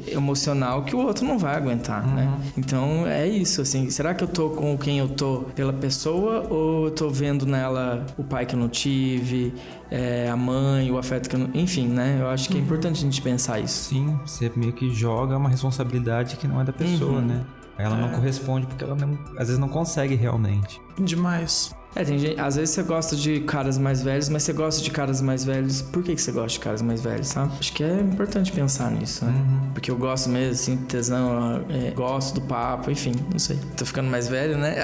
[0.07, 2.31] emocional que o outro não vai aguentar, né?
[2.57, 3.89] Então é isso, assim.
[3.89, 8.06] Será que eu tô com quem eu tô pela pessoa ou eu tô vendo nela
[8.18, 9.54] o pai que eu não tive,
[9.89, 11.50] é, a mãe, o afeto que eu não...
[11.54, 12.18] Enfim, né?
[12.20, 13.89] Eu acho que é importante a gente pensar isso.
[13.89, 17.42] Sim, você meio que joga uma responsabilidade que não é da pessoa, né?
[17.78, 20.82] Ela não corresponde porque ela não- às vezes não consegue realmente.
[21.00, 21.74] Demais.
[21.95, 22.39] É, tem gente...
[22.39, 25.82] Às vezes você gosta de caras mais velhos, mas você gosta de caras mais velhos...
[25.82, 27.52] Por que, que você gosta de caras mais velhos, sabe?
[27.60, 29.34] Acho que é importante pensar nisso, né?
[29.73, 33.60] Porque eu gosto mesmo, assim, tesão, é, gosto do papo, enfim, não sei.
[33.75, 34.75] Tô ficando mais velho, né?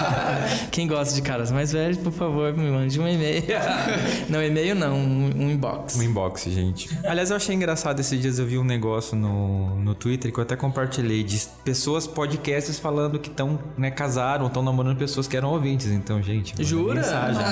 [0.70, 3.44] Quem gosta de caras mais velhos, por favor, me mande um e-mail.
[4.28, 5.96] não, e-mail não, um, um inbox.
[5.96, 6.88] Um inbox, gente.
[7.04, 10.42] Aliás, eu achei engraçado esses dias eu vi um negócio no, no Twitter que eu
[10.42, 15.50] até compartilhei de pessoas, podcasts falando que estão, né, casaram, estão namorando pessoas que eram
[15.50, 15.88] ouvintes.
[15.88, 16.94] Então, gente, manda Jura?
[17.00, 17.42] mensagem.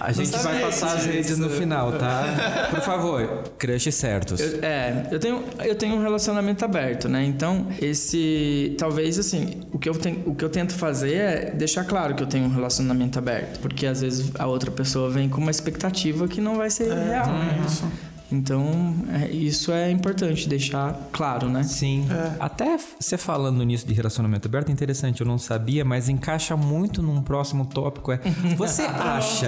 [0.00, 2.68] A gente vai passar as redes no final, tá?
[2.70, 4.40] Por favor, crush certos.
[4.40, 7.24] Eu- é, eu tenho, eu tenho um relacionamento aberto, né?
[7.24, 8.76] Então, esse.
[8.78, 12.22] Talvez, assim, o que, eu tenho, o que eu tento fazer é deixar claro que
[12.22, 13.58] eu tenho um relacionamento aberto.
[13.58, 17.26] Porque às vezes a outra pessoa vem com uma expectativa que não vai ser real,
[17.26, 17.60] né?
[17.66, 17.84] Isso.
[18.30, 21.62] Então, é, isso é importante deixar claro, né?
[21.62, 22.06] Sim.
[22.38, 26.56] Até f- você falando nisso de relacionamento aberto é interessante, eu não sabia, mas encaixa
[26.56, 28.12] muito num próximo tópico.
[28.12, 28.20] É,
[28.56, 29.46] você acha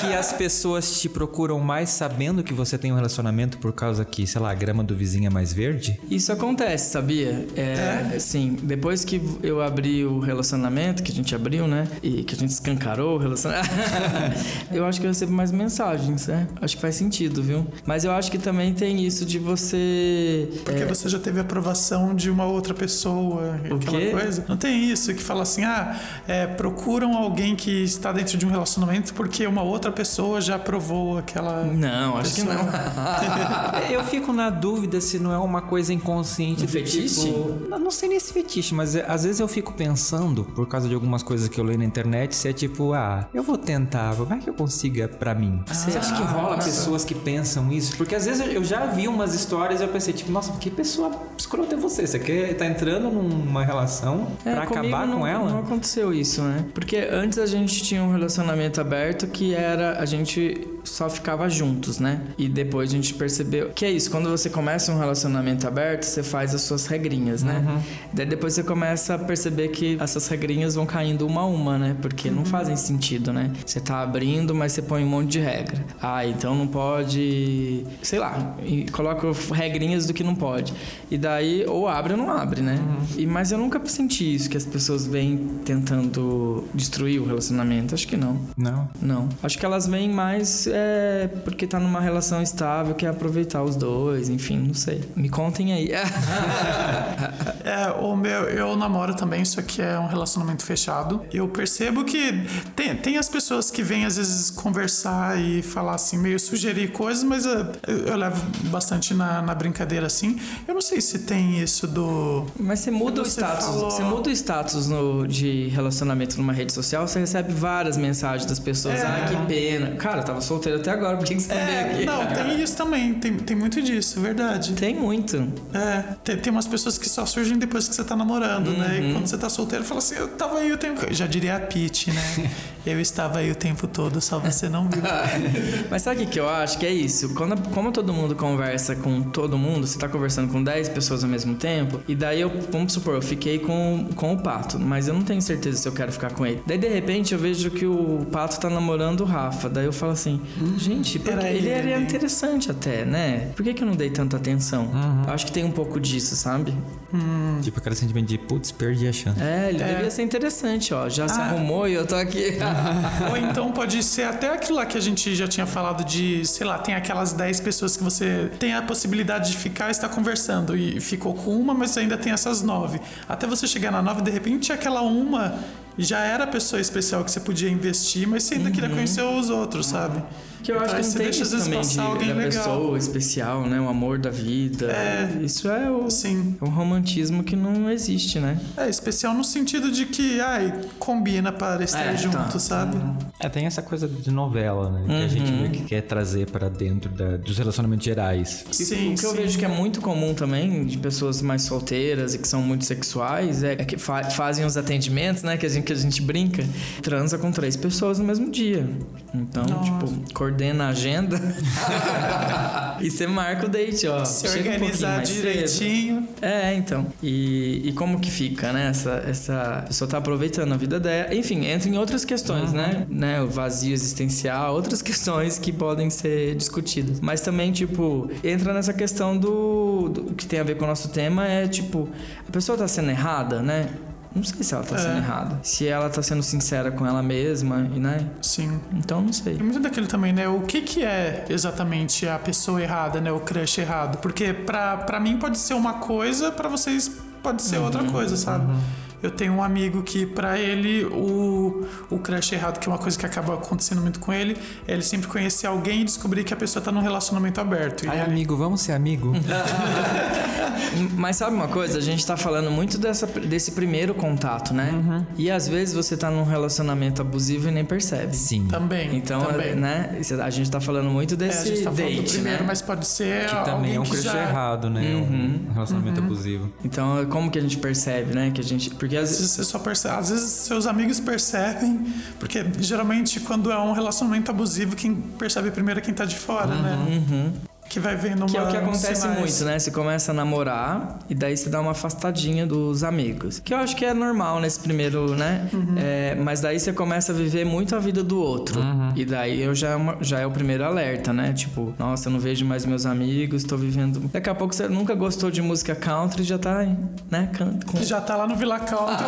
[0.00, 4.26] que as pessoas te procuram mais sabendo que você tem um relacionamento por causa que,
[4.26, 6.00] sei lá, a grama do vizinho é mais verde?
[6.10, 7.46] Isso acontece, sabia?
[7.56, 11.86] É, Sim, depois que eu abri o relacionamento, que a gente abriu, né?
[12.02, 13.68] E que a gente escancarou o relacionamento.
[14.72, 16.48] eu acho que eu recebo mais mensagens, né?
[16.60, 17.66] Acho que faz sentido, viu?
[17.84, 20.48] Mas eu acho que também tem isso de você.
[20.64, 24.10] Porque é, você já teve aprovação de uma outra pessoa, O aquela quê?
[24.10, 24.44] coisa.
[24.48, 28.50] Não tem isso que fala assim, ah, é, procuram alguém que está dentro de um
[28.50, 31.64] relacionamento porque uma outra pessoa já aprovou aquela.
[31.64, 32.54] Não, acho que não.
[33.90, 36.62] Eu fico na dúvida se não é uma coisa inconsciente.
[36.62, 37.26] Um do fetiche?
[37.26, 40.66] tipo- não, não sei nem se fetiche, mas é- às vezes eu fico pensando, por
[40.66, 43.58] causa de algumas coisas que eu leio na internet, se é tipo, ah, eu vou
[43.58, 45.62] tentar, vai que eu consiga pra mim.
[45.66, 47.96] Você acha que rola pessoas que pensam isso?
[48.04, 51.10] Porque às vezes eu- já vi umas histórias e eu pensei, tipo, nossa, que pessoa
[51.38, 52.06] escrota é você?
[52.06, 55.50] Você quer tá entrando numa relação É, pra comigo acabar não, com ela?
[55.50, 56.66] Não aconteceu isso, né?
[56.74, 61.98] Porque antes a gente tinha um relacionamento aberto que era a gente só ficava juntos,
[61.98, 62.20] né?
[62.38, 66.22] E depois a gente percebeu que é isso, quando você começa um relacionamento aberto, você
[66.22, 67.64] faz as suas regrinhas, né?
[67.66, 67.80] Uhum.
[68.12, 71.96] Daí depois você começa a perceber que essas regrinhas vão caindo uma a uma, né?
[72.00, 72.36] Porque Uhum.
[72.36, 73.50] não fazem sentido, né?
[73.64, 75.84] Você tá abrindo, mas você põe um monte de regra.
[76.00, 80.72] Ah, então não pode, sei lá, e coloca regrinhas do que não pode.
[81.10, 82.78] E daí ou abre ou não abre, né?
[82.78, 83.06] Uhum.
[83.18, 87.94] E mas eu nunca senti isso que as pessoas vêm tentando destruir o relacionamento.
[87.94, 88.38] Acho que não.
[88.56, 88.88] Não.
[89.00, 89.28] Não.
[89.42, 94.28] Acho que elas vêm mais é porque tá numa relação estável, quer aproveitar os dois,
[94.28, 95.04] enfim, não sei.
[95.14, 95.92] Me contem aí.
[97.64, 101.22] é, o meu, eu namoro também, isso aqui é um relacionamento fechado.
[101.32, 106.18] Eu percebo que tem, tem as pessoas que vêm às vezes conversar e falar assim,
[106.18, 110.40] meio sugerir coisas, mas eu, eu levo bastante na, na, brincadeira assim.
[110.66, 112.46] Eu não sei se tem isso do.
[112.58, 113.64] Mas você muda o status.
[113.66, 113.90] Falou...
[113.92, 118.58] Você muda o status no, de relacionamento numa rede social, você recebe várias mensagens das
[118.58, 119.00] pessoas.
[119.00, 119.06] É.
[119.06, 119.94] Ah, que pena.
[119.96, 122.04] Cara, eu tava solteiro até agora, por que, que você é, aqui?
[122.04, 123.14] Não, tem isso também.
[123.14, 124.72] Tem, tem muito disso, verdade.
[124.74, 125.36] Tem muito.
[125.72, 126.14] É.
[126.22, 128.78] Tem, tem umas pessoas que só surgem depois que você tá namorando, uhum.
[128.78, 128.98] né?
[128.98, 129.12] E uhum.
[129.14, 131.12] quando você tá solteiro, fala assim, eu tava aí o tempo.
[131.12, 132.50] Já diria a Pete, né?
[132.86, 135.02] eu estava aí o tempo todo, só você não viu.
[135.90, 136.78] Mas sabe o que, que eu acho?
[136.78, 137.34] Que é isso.
[137.34, 141.30] Quando, como todo mundo conversa com todo mundo, você tá conversando com 10 pessoas ao
[141.30, 145.14] mesmo tempo, e daí eu, vamos supor, eu fiquei com, com o Pato, mas eu
[145.14, 146.62] não tenho certeza se eu quero ficar com ele.
[146.66, 149.68] Daí de repente eu vejo que o Pato tá namorando o Rafa.
[149.68, 153.50] Daí eu falo assim, hum, gente, ele, ele era interessante até, né?
[153.56, 154.84] Por que, que eu não dei tanta atenção?
[154.86, 155.22] Uhum.
[155.26, 156.74] Acho que tem um pouco disso, sabe?
[157.12, 157.60] Hum.
[157.62, 159.40] Tipo aquele sentimento de, putz, perdi a chance.
[159.40, 159.94] É, ele é.
[159.94, 161.08] devia ser interessante, ó.
[161.08, 161.28] Já ah.
[161.28, 162.58] se arrumou e eu tô aqui.
[163.30, 166.66] Ou então pode ser até aquilo lá que a gente já tinha falado de, sei
[166.66, 170.76] lá, tem aquelas 10 pessoas que você tem a possibilidade de ficar e estar conversando.
[170.76, 173.00] E ficou com uma, mas ainda tem essas nove.
[173.28, 175.58] Até você chegar na nove, de repente aquela uma
[175.96, 178.74] já era a pessoa especial que você podia investir, mas você ainda uhum.
[178.74, 180.22] queria conhecer os outros, sabe?
[180.64, 182.50] Que eu acho que não tem deixa, isso também de alguém da legal.
[182.50, 183.78] pessoa especial, né?
[183.78, 184.90] O amor da vida.
[184.90, 186.56] É, isso é o, sim.
[186.58, 188.58] É um romantismo que não existe, né?
[188.74, 192.58] É, especial no sentido de que, ai, combina para estar é, junto, tá.
[192.58, 192.96] sabe?
[193.38, 195.00] É, tem essa coisa de novela, né?
[195.00, 195.06] Uhum.
[195.06, 195.70] Que a gente uhum.
[195.70, 198.64] que quer trazer para dentro da, dos relacionamentos gerais.
[198.70, 199.26] Sim, o que sim.
[199.26, 202.86] eu vejo que é muito comum também de pessoas mais solteiras e que são muito
[202.86, 205.58] sexuais é que fa fazem os atendimentos, né?
[205.58, 206.64] Que a gente, que a gente brinca,
[207.02, 208.88] transa com três pessoas no mesmo dia.
[209.34, 210.06] Então, Nossa.
[210.06, 211.40] tipo, coordena a agenda
[213.00, 214.24] e você marca o date, ó.
[214.24, 216.20] Se organizar um direitinho.
[216.20, 216.28] Cedo.
[216.40, 217.06] É, então.
[217.22, 218.88] E, e como que fica, né?
[218.88, 221.34] Essa, essa pessoa tá aproveitando a vida dela.
[221.34, 222.76] Enfim, entra em outras questões, uhum.
[222.76, 223.06] né?
[223.08, 223.42] né?
[223.42, 227.20] O vazio existencial, outras questões que podem ser discutidas.
[227.20, 231.08] Mas também, tipo, entra nessa questão do, do que tem a ver com o nosso
[231.08, 232.08] tema, é tipo,
[232.48, 233.88] a pessoa tá sendo errada, né?
[234.34, 234.98] Não sei se ela tá é.
[234.98, 235.58] sendo errada.
[235.62, 238.28] Se ela tá sendo sincera com ela mesma, e né?
[238.42, 238.80] Sim.
[238.92, 239.56] Então não sei.
[239.56, 240.48] E muito daquilo também, né?
[240.48, 243.30] O que que é exatamente a pessoa errada, né?
[243.30, 244.18] O crush errado?
[244.18, 247.10] Porque pra, pra mim pode ser uma coisa, para vocês
[247.42, 247.84] pode ser uhum.
[247.84, 248.72] outra coisa, sabe?
[248.72, 248.80] Uhum.
[249.24, 253.18] Eu tenho um amigo que, para ele, o, o crush errado, que é uma coisa
[253.18, 254.54] que acaba acontecendo muito com ele,
[254.86, 258.04] é ele sempre conhecer alguém e descobrir que a pessoa tá num relacionamento aberto.
[258.06, 258.32] Ai, ele...
[258.32, 259.32] amigo, vamos ser amigo?
[261.16, 261.96] Mas sabe uma coisa?
[261.96, 264.90] A gente tá falando muito dessa, desse primeiro contato, né?
[264.92, 265.26] Uhum.
[265.38, 268.36] E às vezes você tá num relacionamento abusivo e nem percebe.
[268.36, 268.66] Sim.
[268.66, 269.16] Também.
[269.16, 269.74] Então, também.
[269.74, 270.18] né?
[270.42, 272.66] A gente tá falando muito desse é, a gente tá date, do primeiro, né?
[272.66, 274.38] mas pode ser que também é um crush já...
[274.38, 275.14] errado, né?
[275.14, 275.66] Uhum.
[275.70, 276.26] Um relacionamento uhum.
[276.26, 276.72] abusivo.
[276.84, 278.50] Então, como que a gente percebe, né?
[278.50, 282.64] Que a gente, porque às vezes você só percebe, às vezes seus amigos percebem, porque
[282.78, 286.82] geralmente quando é um relacionamento abusivo, quem percebe primeiro é quem tá de fora, uhum.
[286.82, 286.96] né?
[287.08, 289.38] Uhum que vai vendo uma Que é o que acontece sinais.
[289.38, 289.78] muito, né?
[289.78, 293.60] Você começa a namorar e daí você dá uma afastadinha dos amigos.
[293.60, 295.68] Que eu acho que é normal nesse primeiro, né?
[295.72, 295.94] Uhum.
[295.96, 298.80] É, mas daí você começa a viver muito a vida do outro.
[298.80, 299.12] Uhum.
[299.14, 301.52] E daí eu já, é já é o primeiro alerta, né?
[301.52, 304.30] Tipo, nossa, eu não vejo mais meus amigos, tô vivendo.
[304.32, 306.86] Daqui a pouco você nunca gostou de música country já tá,
[307.30, 307.50] né?
[307.86, 308.02] Com...
[308.02, 309.24] Já tá lá no Vila Country.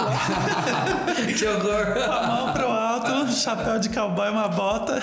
[1.38, 1.97] que horror!
[2.16, 2.76] A mão pro
[3.37, 5.01] chapéu de cowboy, uma bota.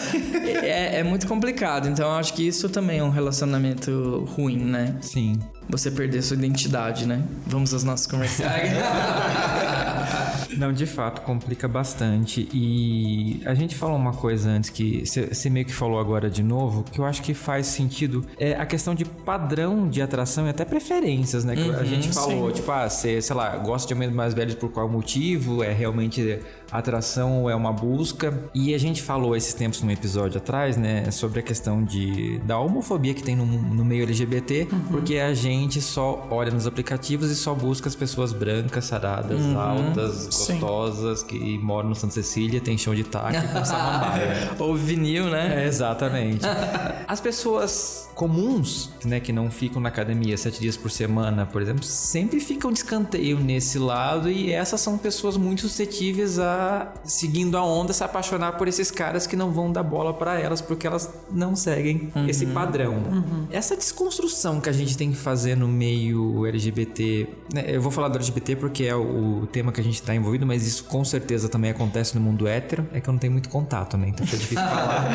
[0.63, 1.87] é, é muito complicado.
[1.87, 4.95] Então eu acho que isso também é um relacionamento relacionamento ruim, né?
[5.01, 5.39] Sim.
[5.69, 7.23] Você perder sua identidade, né?
[7.47, 8.71] Vamos aos nossos comerciais.
[10.57, 12.47] Não, de fato, complica bastante.
[12.53, 16.83] E a gente falou uma coisa antes que você meio que falou agora de novo,
[16.83, 18.23] que eu acho que faz sentido.
[18.37, 21.55] É a questão de padrão de atração e até preferências, né?
[21.55, 22.55] Que uhum, a gente falou, sim.
[22.55, 25.63] tipo, ah, você, sei lá, gosta de homens mais velhos por qual motivo?
[25.63, 26.39] É realmente
[26.77, 28.33] atração é uma busca?
[28.53, 31.09] E a gente falou esses tempos num episódio atrás, né?
[31.11, 34.79] Sobre a questão de da homofobia que tem no, no meio LGBT, uhum.
[34.89, 39.59] porque a gente só olha nos aplicativos e só busca as pessoas brancas, saradas, uhum.
[39.59, 41.27] altas, gostosas, Sim.
[41.27, 44.51] que moram no Santa Cecília, tem chão de taque com samambaia.
[44.59, 45.63] Ou vinil, né?
[45.63, 46.45] É, exatamente.
[47.07, 51.83] As pessoas comuns, né, que não ficam na academia sete dias por semana, por exemplo,
[51.83, 57.63] sempre ficam de escanteio nesse lado e essas são pessoas muito suscetíveis a seguindo a
[57.63, 61.11] onda, se apaixonar por esses caras que não vão dar bola para elas porque elas
[61.31, 62.27] não seguem uhum.
[62.27, 62.93] esse padrão.
[62.93, 63.47] Uhum.
[63.51, 67.65] Essa desconstrução que a gente tem que fazer no meio LGBT, né?
[67.67, 70.45] eu vou falar do LGBT porque é o, o tema que a gente tá envolvido,
[70.45, 73.49] mas isso com certeza também acontece no mundo hétero, é que eu não tenho muito
[73.49, 74.09] contato, né?
[74.09, 75.09] Então fica difícil falar.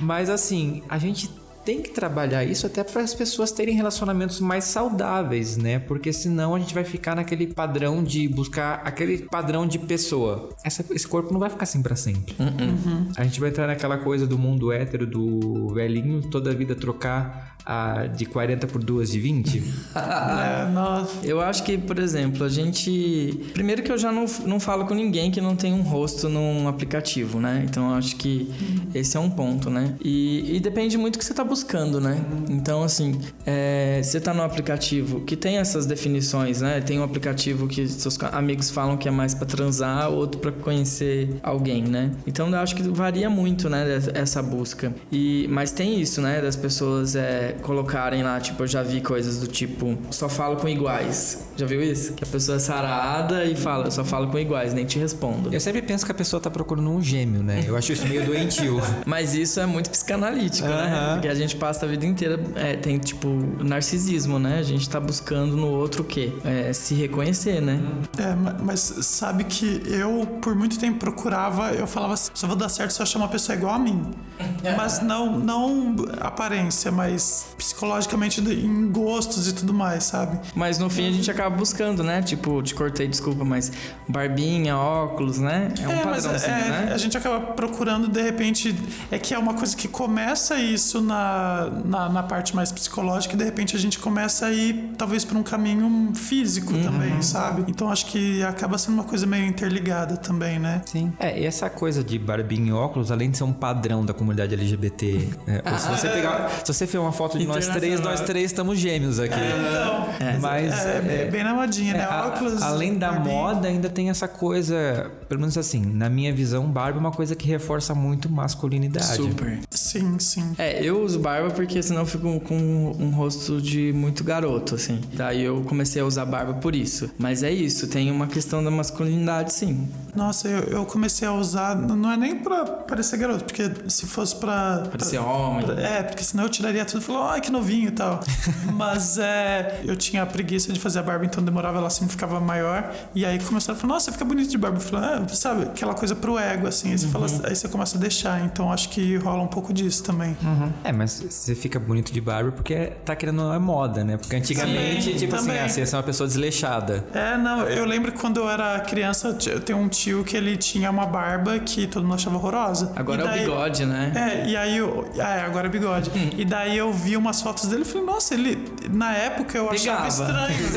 [0.00, 1.39] mas assim, a gente
[1.70, 5.78] tem que trabalhar isso até para as pessoas terem relacionamentos mais saudáveis, né?
[5.78, 10.48] Porque senão a gente vai ficar naquele padrão de buscar aquele padrão de pessoa.
[10.64, 12.34] Essa, esse corpo não vai ficar assim para sempre.
[12.40, 13.12] Uhum.
[13.16, 17.56] A gente vai entrar naquela coisa do mundo hétero, do velhinho, toda a vida trocar
[17.64, 19.58] a, de 40 por duas de 20?
[19.94, 21.24] é, nossa.
[21.24, 23.50] Eu acho que, por exemplo, a gente.
[23.52, 26.68] Primeiro que eu já não, não falo com ninguém que não tem um rosto num
[26.68, 27.64] aplicativo, né?
[27.68, 28.50] Então eu acho que
[28.94, 29.94] esse é um ponto, né?
[30.02, 32.20] E, e depende muito do que você tá buscando, né?
[32.48, 36.80] Então, assim, é, você tá no aplicativo que tem essas definições, né?
[36.80, 41.36] Tem um aplicativo que seus amigos falam que é mais para transar, outro para conhecer
[41.42, 42.10] alguém, né?
[42.26, 44.00] Então eu acho que varia muito, né?
[44.14, 44.94] Essa busca.
[45.10, 46.40] E, mas tem isso, né?
[46.40, 47.16] Das pessoas.
[47.16, 51.46] É, colocarem lá, tipo, eu já vi coisas do tipo, só falo com iguais.
[51.56, 52.14] Já viu isso?
[52.14, 55.52] Que a pessoa é sarada e fala, eu só falo com iguais, nem te respondo.
[55.52, 57.64] Eu sempre penso que a pessoa tá procurando um gêmeo, né?
[57.66, 58.80] Eu acho isso meio doentio.
[59.06, 60.76] Mas isso é muito psicanalítico, uh -huh.
[60.76, 61.10] né?
[61.14, 63.28] Porque a gente passa a vida inteira, é, tem tipo,
[63.62, 64.58] narcisismo, né?
[64.58, 66.32] A gente tá buscando no outro o quê?
[66.44, 67.80] É, se reconhecer, né?
[68.18, 72.68] É, mas sabe que eu, por muito tempo, procurava, eu falava assim, só vou dar
[72.68, 74.02] certo se eu achar uma pessoa igual a mim.
[74.76, 80.38] mas não, não aparência, mas psicologicamente em gostos e tudo mais, sabe?
[80.54, 82.22] Mas no fim a gente acaba buscando, né?
[82.22, 83.72] Tipo, te cortei, desculpa, mas
[84.08, 85.72] barbinha, óculos, né?
[85.80, 86.90] É um é, padrão, assim, é, né?
[86.92, 88.74] A gente acaba procurando, de repente,
[89.10, 93.38] é que é uma coisa que começa isso na, na, na parte mais psicológica e
[93.38, 96.82] de repente a gente começa a ir, talvez, para um caminho físico uhum.
[96.82, 97.64] também, sabe?
[97.68, 100.82] Então acho que acaba sendo uma coisa meio interligada também, né?
[100.86, 101.12] Sim.
[101.18, 104.54] É, e essa coisa de barbinha e óculos, além de ser um padrão da comunidade
[104.54, 106.50] LGBT, é, se você pegar.
[106.64, 109.34] Se você ver uma foto foto de nós três, nós três estamos gêmeos aqui.
[109.34, 110.26] É, então.
[110.26, 110.38] É.
[110.38, 110.72] Mas.
[110.72, 112.08] É, é, bem na modinha, né?
[112.10, 112.62] É, Óculos.
[112.62, 115.10] além da moda, ainda tem essa coisa.
[115.28, 119.16] Pelo menos assim, na minha visão, barba é uma coisa que reforça muito masculinidade.
[119.16, 119.60] Super.
[119.70, 120.54] Sim, sim.
[120.58, 122.56] É, eu uso barba porque senão eu fico com
[122.98, 125.00] um rosto de muito garoto, assim.
[125.12, 127.10] Daí eu comecei a usar barba por isso.
[127.18, 129.88] Mas é isso, tem uma questão da masculinidade, sim.
[130.14, 131.76] Nossa, eu, eu comecei a usar.
[131.76, 134.84] Não é nem pra parecer garoto, porque se fosse pra.
[134.90, 135.66] Parecer pra, homem.
[135.66, 138.20] Pra, é, porque senão eu tiraria tudo e falou, ai, que novinho e tal.
[138.72, 142.92] Mas é, eu tinha preguiça de fazer a barba, então demorava, ela sempre ficava maior.
[143.14, 144.78] E aí começaram a falar, nossa, fica bonito de barba.
[144.78, 146.90] Eu falei, ah, sabe, aquela coisa pro ego, assim.
[146.90, 147.12] Aí você, uhum.
[147.12, 148.44] fala, aí você começa a deixar.
[148.44, 150.36] Então acho que rola um pouco disso também.
[150.42, 150.72] Uhum.
[150.82, 154.16] É, mas você fica bonito de barba porque tá querendo uma moda, né?
[154.16, 155.60] Porque antigamente, Sim, tipo assim, também.
[155.62, 157.04] assim, ah, você é uma pessoa desleixada.
[157.12, 160.90] É, não, eu lembro quando eu era criança, eu tenho um tio que ele tinha
[160.90, 162.92] uma barba que todo mundo achava horrorosa.
[162.96, 164.12] Agora daí, é o bigode, né?
[164.14, 165.08] É, e aí eu.
[165.16, 166.10] É, agora é bigode.
[166.10, 166.30] Hum.
[166.36, 168.72] e daí eu vi umas fotos dele e falei, nossa, ele.
[168.90, 170.06] Na época eu Pegava.
[170.06, 170.70] achava estranho.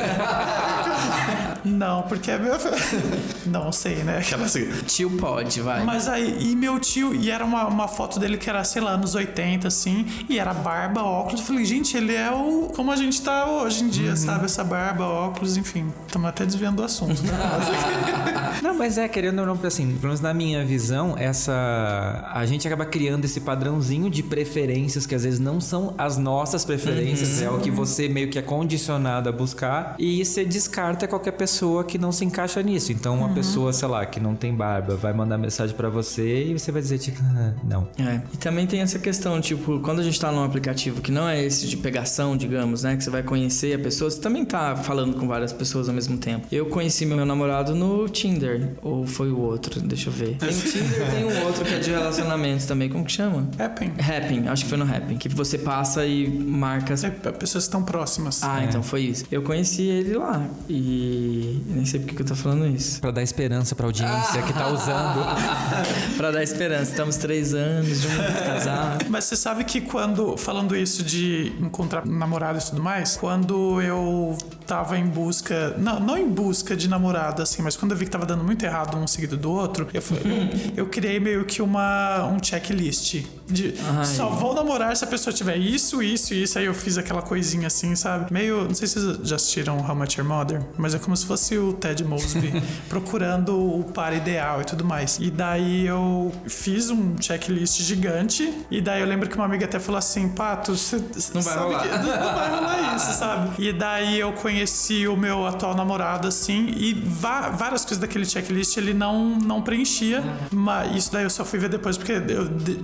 [1.63, 2.53] não, porque é meu.
[3.47, 4.19] não sei, né?
[4.19, 4.67] Aquela assim.
[4.85, 5.83] Tio pode, vai.
[5.83, 8.91] Mas aí, e meu tio, e era uma, uma foto dele que era, sei lá,
[8.91, 11.41] anos 80, assim, e era barba, óculos.
[11.41, 12.71] Eu falei, gente, ele é o.
[12.75, 14.17] Como a gente tá hoje em dia, uhum.
[14.17, 14.45] sabe?
[14.45, 15.91] Essa barba, óculos, enfim.
[16.05, 17.21] Estamos até desviando do assunto.
[17.23, 17.33] Né?
[18.61, 22.29] não, mas é, querendo ou não, assim, pelo menos na minha visão, essa.
[22.33, 26.65] A gente acaba criando esse padrãozinho de preferências que às vezes não são as nossas
[26.65, 27.47] preferências, uhum.
[27.47, 31.52] é o que você meio que é condicionado a buscar, e você descarta qualquer pessoa
[31.83, 32.91] que não se encaixa nisso.
[32.91, 33.33] Então, uma uhum.
[33.33, 36.81] pessoa, sei lá, que não tem barba, vai mandar mensagem para você e você vai
[36.81, 37.87] dizer, tipo, ah, não.
[37.97, 38.21] É.
[38.33, 41.43] E também tem essa questão, tipo, quando a gente tá num aplicativo que não é
[41.43, 45.17] esse de pegação, digamos, né, que você vai conhecer a pessoa, você também tá falando
[45.17, 46.47] com várias pessoas ao mesmo tempo.
[46.51, 50.37] Eu conheci meu namorado no Tinder, ou foi o outro, deixa eu ver.
[50.37, 53.47] Tem o Tinder, tem um outro que é de relacionamentos também, como que chama?
[53.59, 53.91] Happn.
[53.99, 56.93] Happn, acho que foi no Happn, que você passa e marca...
[56.93, 58.43] É, pessoas estão próximas.
[58.43, 58.65] Ah, é.
[58.65, 59.25] então foi isso.
[59.31, 62.99] Eu conheci ele lá e nem sei porque que eu tô falando isso.
[63.01, 65.23] Pra dar esperança pra audiência que tá usando.
[66.17, 66.91] pra dar esperança.
[66.91, 69.07] Estamos três anos juntos, casados.
[69.09, 74.37] Mas você sabe que quando, falando isso de encontrar namorado e tudo mais, quando eu
[74.65, 78.11] tava em busca, não, não em busca de namorado, assim, mas quando eu vi que
[78.11, 82.25] tava dando muito errado um seguido do outro, eu, eu, eu criei meio que uma,
[82.25, 83.73] um checklist de
[84.05, 86.57] só vou namorar se a pessoa tiver isso, isso e isso.
[86.57, 88.31] Aí eu fiz aquela coisinha assim, sabe?
[88.31, 88.63] Meio.
[88.65, 91.57] Não sei se vocês já assistiram How Much Your Mother, mas é como se fosse
[91.57, 95.17] o Ted Mosby procurando o par ideal e tudo mais.
[95.19, 98.53] E daí eu fiz um checklist gigante.
[98.71, 101.01] E daí eu lembro que uma amiga até falou assim: Pato, você.
[101.33, 101.81] Não vai rolar.
[101.81, 103.63] que- não, não vai rolar isso, sabe?
[103.63, 108.93] E daí eu conheci o meu atual namorado, assim, e várias coisas daquele checklist ele
[108.93, 110.23] não, não preenchia.
[110.51, 112.75] Mas isso daí eu só fui ver depois, porque eu de-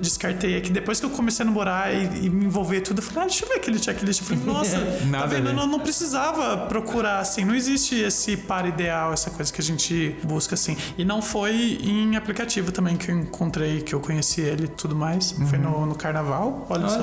[0.56, 3.24] É que depois que eu comecei a namorar e, e me envolver tudo, eu falei,
[3.24, 4.22] ah, deixa eu ver aquele checklist.
[4.22, 5.50] Eu falei, nossa, tá Nada a vendo?
[5.50, 10.16] Eu não, precisava procurar, assim, não existe esse par ideal, essa coisa que a gente
[10.24, 10.76] busca, assim.
[10.98, 14.96] E não foi em aplicativo também que eu encontrei, que eu conheci ele e tudo
[14.96, 15.32] mais.
[15.50, 17.00] Foi no, no carnaval, olha, Olha, só.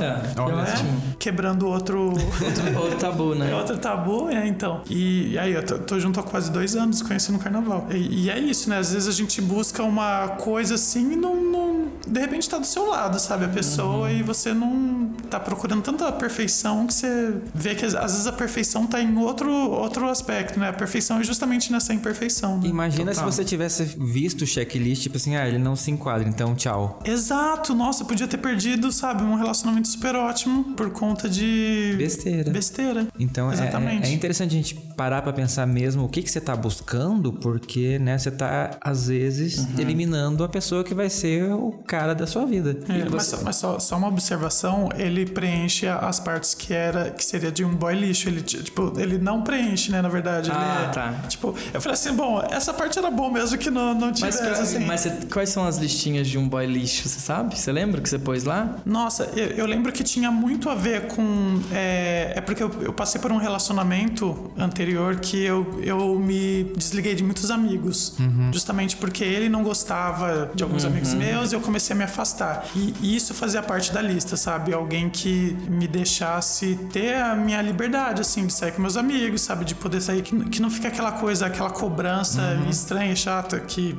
[0.78, 2.12] que É, quebrando outro,
[2.80, 3.55] Outro tabu, é né?
[3.55, 4.82] outro tabu, é, então.
[4.88, 7.86] E, e aí, eu tô, tô junto há quase dois anos conhecendo o carnaval.
[7.90, 8.78] E, e é isso, né?
[8.78, 12.66] Às vezes a gente busca uma coisa assim e não, não- de repente tá do
[12.66, 13.36] seu lado, sabe?
[13.45, 18.26] A pessoa e você não tá procurando tanta perfeição que você vê que às vezes
[18.26, 20.68] a perfeição tá em outro, outro aspecto, né?
[20.68, 22.59] A perfeição é justamente nessa imperfeição.
[22.59, 22.68] Né?
[22.68, 23.30] Imagina Total.
[23.30, 27.01] se você tivesse visto o checklist, tipo assim, ah, ele não se enquadra, então tchau.
[27.05, 31.95] Exato, nossa, eu podia ter perdido, sabe, um relacionamento super ótimo por conta de.
[31.99, 32.51] Besteira.
[32.51, 33.07] Besteira.
[33.18, 34.07] Então é- Exatamente.
[34.07, 37.32] é, é interessante a gente parar pra pensar mesmo o que, que você tá buscando,
[37.32, 39.66] porque, né, você tá, às vezes, Uhum.
[39.78, 42.78] eliminando a pessoa que vai ser o cara da sua vida.
[42.89, 47.24] É, E mas mas só, só uma observação, ele preenche as partes que era que
[47.24, 48.29] seria de um boy lixo.
[48.29, 50.51] Ele, ti- tipo, ele não preenche, né, na verdade.
[50.53, 51.12] Ah, é- tá.
[51.29, 54.39] Tipo, eu falei assim, bom, essa parte era bom mesmo que não, não Mas, tivesse,
[54.43, 54.79] quais- assim.
[54.85, 57.59] mas você- quais são as listinhas de um boy lixo, você sabe?
[57.59, 58.77] Você lembra que você pôs lá?
[58.85, 61.61] Nossa, eu, eu lembro que tinha muito a ver com.
[61.72, 67.14] É, é porque eu, eu passei por um relacionamento anterior que eu, eu me desliguei
[67.14, 68.14] de muitos amigos.
[68.53, 72.66] Justamente porque ele não gostava de alguns amigos meus e eu comecei a me afastar.
[72.74, 74.72] E, e isso fazia parte da lista, sabe?
[74.72, 79.64] Alguém que me deixasse ter a minha liberdade, assim, de sair com meus amigos, sabe?
[79.64, 80.22] De poder sair.
[80.22, 83.96] Que, que não fica aquela coisa, aquela cobrança estranha, chata, que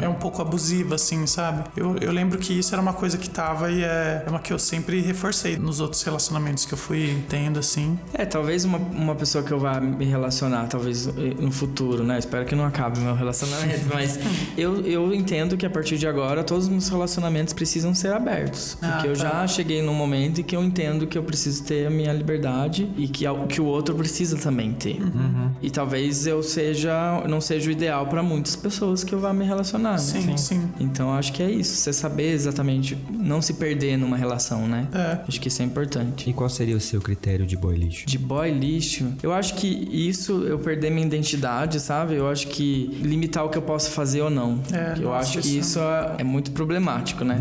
[0.00, 1.64] é, é um pouco abusiva, assim, sabe?
[1.76, 4.58] Eu, eu lembro que isso era uma coisa que tava e é uma que eu
[4.58, 7.98] sempre reforcei nos outros relacionamentos que eu fui tendo, assim.
[8.12, 12.18] É, talvez uma, uma pessoa que eu vá me relacionar, talvez eh, no futuro, né?
[12.18, 14.18] Espero que não acabe o meu relacionamento, mas
[14.56, 18.43] eu, eu entendo que a partir de agora todos os meus relacionamentos precisam ser abertos.
[18.82, 19.40] Ah, Porque eu tá.
[19.42, 22.88] já cheguei num momento em que eu entendo que eu preciso ter a minha liberdade
[22.96, 25.00] e que, que o outro precisa também ter.
[25.00, 25.50] Uhum.
[25.62, 29.44] E talvez eu seja, não seja o ideal para muitas pessoas que eu vá me
[29.44, 29.92] relacionar.
[29.92, 29.98] né?
[29.98, 30.68] Sim, sim.
[30.80, 34.88] Então acho que é isso, você saber exatamente, não se perder numa relação, né?
[34.92, 35.18] É.
[35.26, 36.28] Acho que isso é importante.
[36.28, 38.06] E qual seria o seu critério de boy lixo?
[38.06, 42.14] De boy lixo, eu acho que isso, eu perder minha identidade, sabe?
[42.14, 44.60] Eu acho que limitar o que eu posso fazer ou não.
[44.72, 47.40] É, eu nossa, acho que isso é, é muito problemático, né?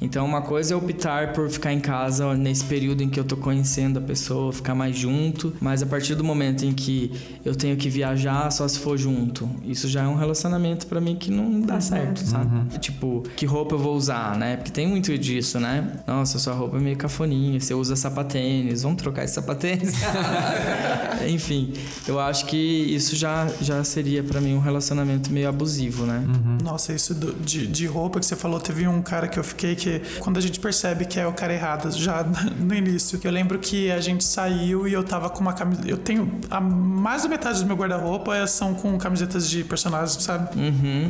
[0.00, 3.36] Então, uma coisa é optar por ficar em casa nesse período em que eu tô
[3.36, 7.12] conhecendo a pessoa, ficar mais junto, mas a partir do momento em que
[7.44, 11.16] eu tenho que viajar só se for junto, isso já é um relacionamento pra mim
[11.16, 12.78] que não dá certo, sabe?
[12.78, 14.56] Tipo, que roupa eu vou usar, né?
[14.56, 15.98] Porque tem muito disso, né?
[16.06, 19.92] Nossa, sua roupa é meio cafoninha, você usa sapatênis, vamos trocar esse sapatênis.
[21.28, 21.72] Enfim,
[22.06, 26.24] eu acho que isso já, já seria pra mim um relacionamento meio abusivo, né?
[26.62, 29.74] Nossa, isso do- de, de roupa que você falou, teve um cara que eu fiquei
[29.74, 32.22] que quando a gente percebe que é o cara errado já
[32.58, 33.18] no início.
[33.24, 35.88] Eu lembro que a gente saiu e eu tava com uma camiseta.
[35.88, 36.40] Eu tenho.
[36.48, 40.50] A mais da metade do meu guarda-roupa é- são com camisetas de personagens, sabe?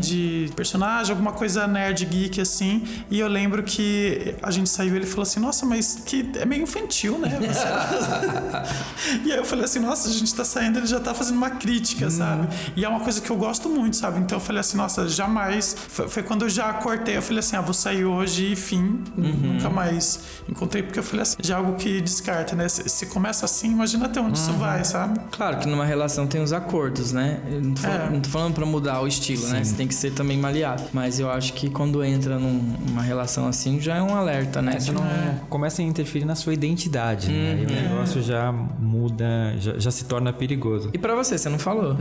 [0.00, 2.84] De personagem, alguma coisa nerd geek assim.
[3.10, 6.44] E eu lembro que a gente saiu e ele falou assim: Nossa, mas que é
[6.46, 7.28] meio infantil, né?
[9.24, 11.50] E aí eu falei assim: Nossa, a gente tá saindo, ele já tá fazendo uma
[11.50, 12.48] crítica, sabe?
[12.76, 14.20] E é uma coisa que eu gosto muito, sabe?
[14.20, 15.76] Então eu falei assim: Nossa, jamais.
[15.88, 17.16] Foi, foi quando eu já cortei.
[17.16, 19.01] Eu falei assim: Ah, vou sair hoje e fim.
[19.16, 22.68] Nunca mais encontrei, porque eu falei assim: Já é algo que descarta, né?
[22.68, 25.20] Se, se começa assim, imagina até onde isso vai, sabe?
[25.30, 27.40] Claro que numa relação tem os acordos, né?
[27.50, 28.10] Eu não tô, falando, É.
[28.10, 29.62] não tô falando pra mudar o estilo, né?
[29.64, 30.86] Você tem que ser também maleável.
[30.92, 34.78] Mas eu acho que quando entra num- numa relação assim, já é um alerta, né?
[34.80, 35.02] Você não
[35.48, 37.58] começa a interferir na sua identidade, né?
[37.62, 40.90] E o negócio já muda, já, já se torna perigoso.
[40.92, 41.96] E pra você, você não falou?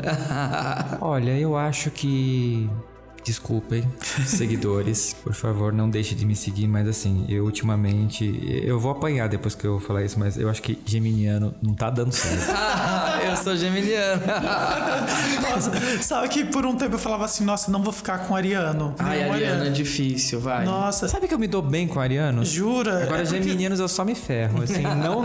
[1.02, 2.70] Olha, eu acho que.
[3.24, 3.88] Desculpem,
[4.26, 8.42] seguidores, por favor, não deixe de me seguir, mas assim, eu ultimamente.
[8.64, 11.90] Eu vou apanhar depois que eu falar isso, mas eu acho que Geminiano não tá
[11.90, 12.52] dando certo.
[13.32, 14.22] eu sou geminiano.
[15.52, 15.72] Nossa,
[16.02, 18.96] sabe que por um tempo eu falava assim, nossa, não vou ficar com ariano.
[19.00, 20.66] Ai, Nenhum Ariano é difícil, vai.
[20.66, 22.50] Nossa, Sabe que eu me dou bem com arianos?
[22.50, 23.04] jura?
[23.04, 25.22] Agora, É porque- geminianos eu só me ferro, assim, não...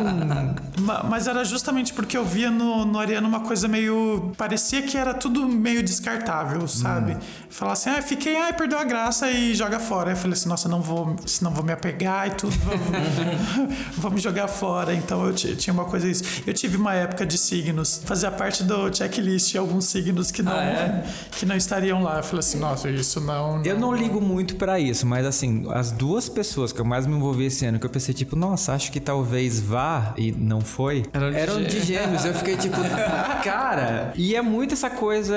[0.80, 4.32] Ma- Mas era justamente porque eu via no, no Ariano uma coisa meio.
[4.36, 7.12] Parecia que era tudo meio descartável, sabe?
[7.14, 7.18] Hum.
[7.48, 10.10] Falar assim, ah, fiquei, ai, perdeu a graça e joga fora.
[10.12, 12.76] Eu falei assim, nossa, não vou, senão vou me apegar e tudo, vou,
[13.98, 14.92] vou me jogar fora.
[14.94, 16.22] Então eu ti- tinha uma coisa isso.
[16.46, 20.64] Eu tive uma época de signos, fazia parte do checklist alguns signos que não, Ah,
[20.64, 21.04] é?
[21.32, 22.18] que não estariam lá.
[22.18, 23.62] Eu falei assim, nossa, isso não.
[23.64, 27.14] Eu não ligo muito pra isso, mas assim, as duas pessoas que eu mais me
[27.14, 31.04] envolvi esse ano, que eu pensei, tipo, nossa, acho que talvez vá e não foi,
[31.12, 32.24] Eram de eram de gêmeos.
[32.24, 32.76] Eu fiquei tipo,
[33.44, 34.12] cara.
[34.16, 35.36] E é muito essa coisa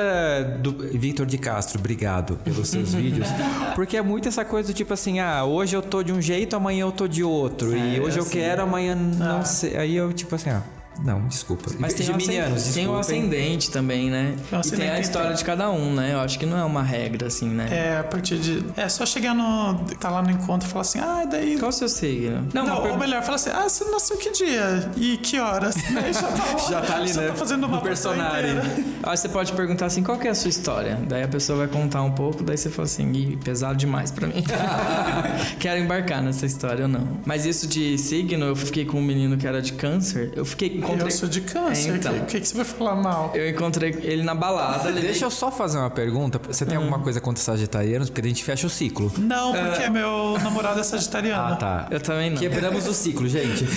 [0.62, 0.90] do.
[1.00, 3.28] Victor de Castro, obrigado pelos seus vídeos.
[3.76, 6.56] Porque é muito essa coisa do tipo assim, ah, hoje eu tô de um jeito,
[6.56, 7.76] amanhã eu tô de outro.
[7.76, 8.32] e É, hoje eu assim.
[8.32, 9.78] quero, amanhã não sei.
[9.78, 10.62] Aí eu, tipo assim, ah,
[11.04, 11.70] não, desculpa.
[11.80, 14.36] Mas tem, o Geminianos, ascendente, tem o ascendente também, né?
[14.38, 16.14] O E tem ascendente a história de cada um, né?
[16.14, 17.68] Eu acho que não é uma regra, assim, né?
[17.72, 18.64] É, a partir de.
[18.76, 19.76] É só chegar no.
[20.00, 22.48] tá lá no encontro e falar assim, ah, daí Qual o seu signo?
[22.54, 24.92] Não, uma ou pergunta- melhor, fala assim, ah, você nasceu que dia?
[24.98, 25.76] E que horas?
[25.96, 27.28] Aí já tá, lá, Já tá ali, já né?
[27.30, 28.56] tá fazendo uma personagem.
[29.04, 31.00] Aí você pode perguntar assim, qual que é a sua história?
[31.08, 34.28] Daí a pessoa vai contar um pouco, daí você fala assim, Ih, pesado demais pra
[34.28, 34.44] mim.
[35.60, 37.08] Quero embarcar nessa história ou não.
[37.26, 40.32] Mas isso de signo, eu fiquei com um menino que era de câncer.
[40.36, 41.08] Eu fiquei encontrei.
[41.08, 41.92] Eu sou de câncer.
[41.94, 42.16] É, então.
[42.18, 43.32] O que, que você vai falar mal?
[43.36, 44.90] Eu encontrei ele na balada.
[44.90, 46.40] ele- Deixa eu só fazer uma pergunta.
[46.48, 48.10] Você tem alguma coisa contra sagitarianos?
[48.10, 49.12] Porque a gente fecha o ciclo.
[49.18, 51.54] Não, porque meu namorado é sagitariano.
[51.54, 51.88] Ah, tá.
[51.92, 52.38] Eu também não.
[52.38, 53.66] Quebramos o ciclo, gente.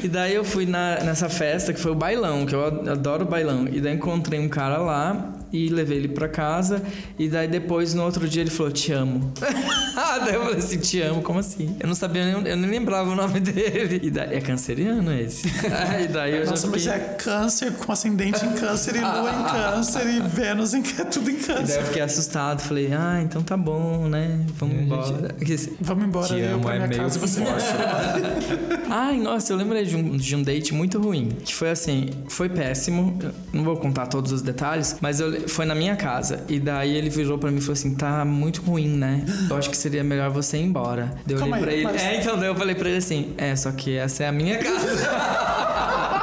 [0.00, 3.24] E daí eu fui na- nessa festa que foi o bailão, que eu ad- adoro
[3.24, 3.66] bailão.
[3.68, 5.16] E daí encontrei um cara lá
[5.52, 6.82] e levei ele pra casa.
[7.18, 9.32] E daí depois, no outro dia, ele falou: Te amo.
[9.96, 11.76] ah, daí eu falei assim: Te amo, como assim?
[11.80, 14.00] Eu não sabia, nem- eu nem lembrava o nome dele.
[14.02, 15.48] E daí, é canceriano esse?
[16.04, 16.98] e daí eu Nossa, já mas fiquei.
[16.98, 21.30] é câncer com ascendente em câncer e lua em câncer e Vênus em câncer, tudo
[21.30, 21.84] em E daí eu câncer.
[21.84, 24.40] fiquei assustado, falei, ah, então tá bom, né?
[24.58, 25.34] Vamos embora.
[25.80, 27.42] Vamos embora, Te eu amo, pra é minha casa você
[28.90, 31.28] Ai, nossa, eu lembrei de um, de um date muito ruim.
[31.44, 33.18] Que foi assim, foi péssimo.
[33.22, 36.44] Eu não vou contar todos os detalhes, mas eu, foi na minha casa.
[36.48, 39.24] E daí ele virou pra mim e falou assim: tá muito ruim, né?
[39.50, 41.14] Eu acho que seria melhor você ir embora.
[41.28, 41.84] Eu olhei pra ele.
[41.84, 44.56] mas- É, então eu falei pra ele assim: é, só que essa é a minha
[44.58, 44.78] casa.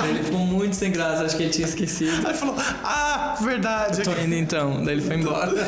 [0.00, 2.26] Daí ele ficou muito sem graça, acho que ele tinha esquecido.
[2.26, 4.02] Aí falou, ah, verdade.
[4.02, 4.82] Tô indo então.
[4.84, 5.52] Daí ele foi embora.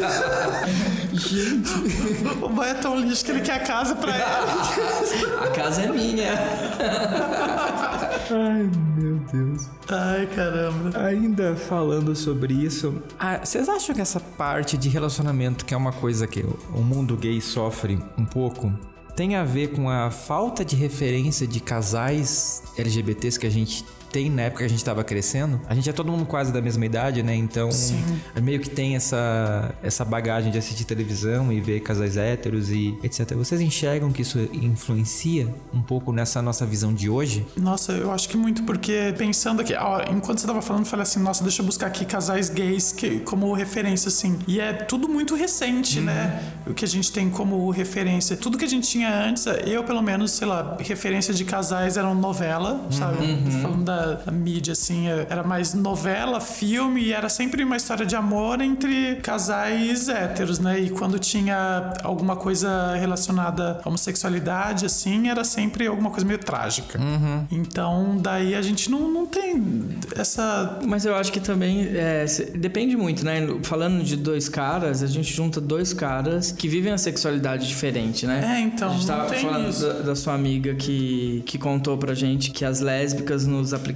[2.42, 4.22] O boy é tão lixo que ele quer a casa pra ele.
[5.44, 6.32] A casa é minha.
[8.30, 9.68] Ai, meu Deus.
[9.88, 10.98] Ai, caramba.
[11.06, 15.92] Ainda falando sobre isso, ah, vocês acham que essa parte de relacionamento, que é uma
[15.92, 16.44] coisa que
[16.74, 18.72] o mundo gay sofre um pouco,
[19.14, 23.84] tem a ver com a falta de referência de casais LGBTs que a gente
[24.14, 25.60] tem na época que a gente tava crescendo?
[25.68, 27.34] A gente é todo mundo quase da mesma idade, né?
[27.34, 27.68] Então,
[28.40, 33.34] meio que tem essa, essa bagagem de assistir televisão e ver casais héteros e etc.
[33.34, 37.44] Vocês enxergam que isso influencia um pouco nessa nossa visão de hoje?
[37.56, 41.02] Nossa, eu acho que muito, porque pensando aqui, ó, enquanto você tava falando, eu falei
[41.02, 44.38] assim, nossa, deixa eu buscar aqui casais gays que, como referência, assim.
[44.46, 46.52] E é tudo muito recente, né?
[46.68, 48.36] O que a gente tem como referência.
[48.36, 52.14] Tudo que a gente tinha antes, eu pelo menos, sei lá, referência de casais eram
[52.14, 53.18] novela, sabe?
[53.60, 58.04] Falando da, da mídia, assim, é- era mais novela, filme, e era sempre uma história
[58.06, 60.80] de amor entre casais héteros, né?
[60.80, 66.98] E quando tinha alguma coisa relacionada à homossexualidade, assim, era sempre alguma coisa meio trágica.
[67.50, 69.62] Então, daí a gente não, não tem
[70.16, 70.78] essa.
[70.86, 72.24] Mas eu acho que também é,
[72.56, 73.46] depende muito, né?
[73.62, 78.56] Falando de dois caras, a gente junta dois caras que vivem a sexualidade diferente, né?
[78.56, 81.96] É, então, A gente não tava tem falando da, da sua amiga que, que contou
[81.98, 83.93] pra gente que as lésbicas nos aplicativos,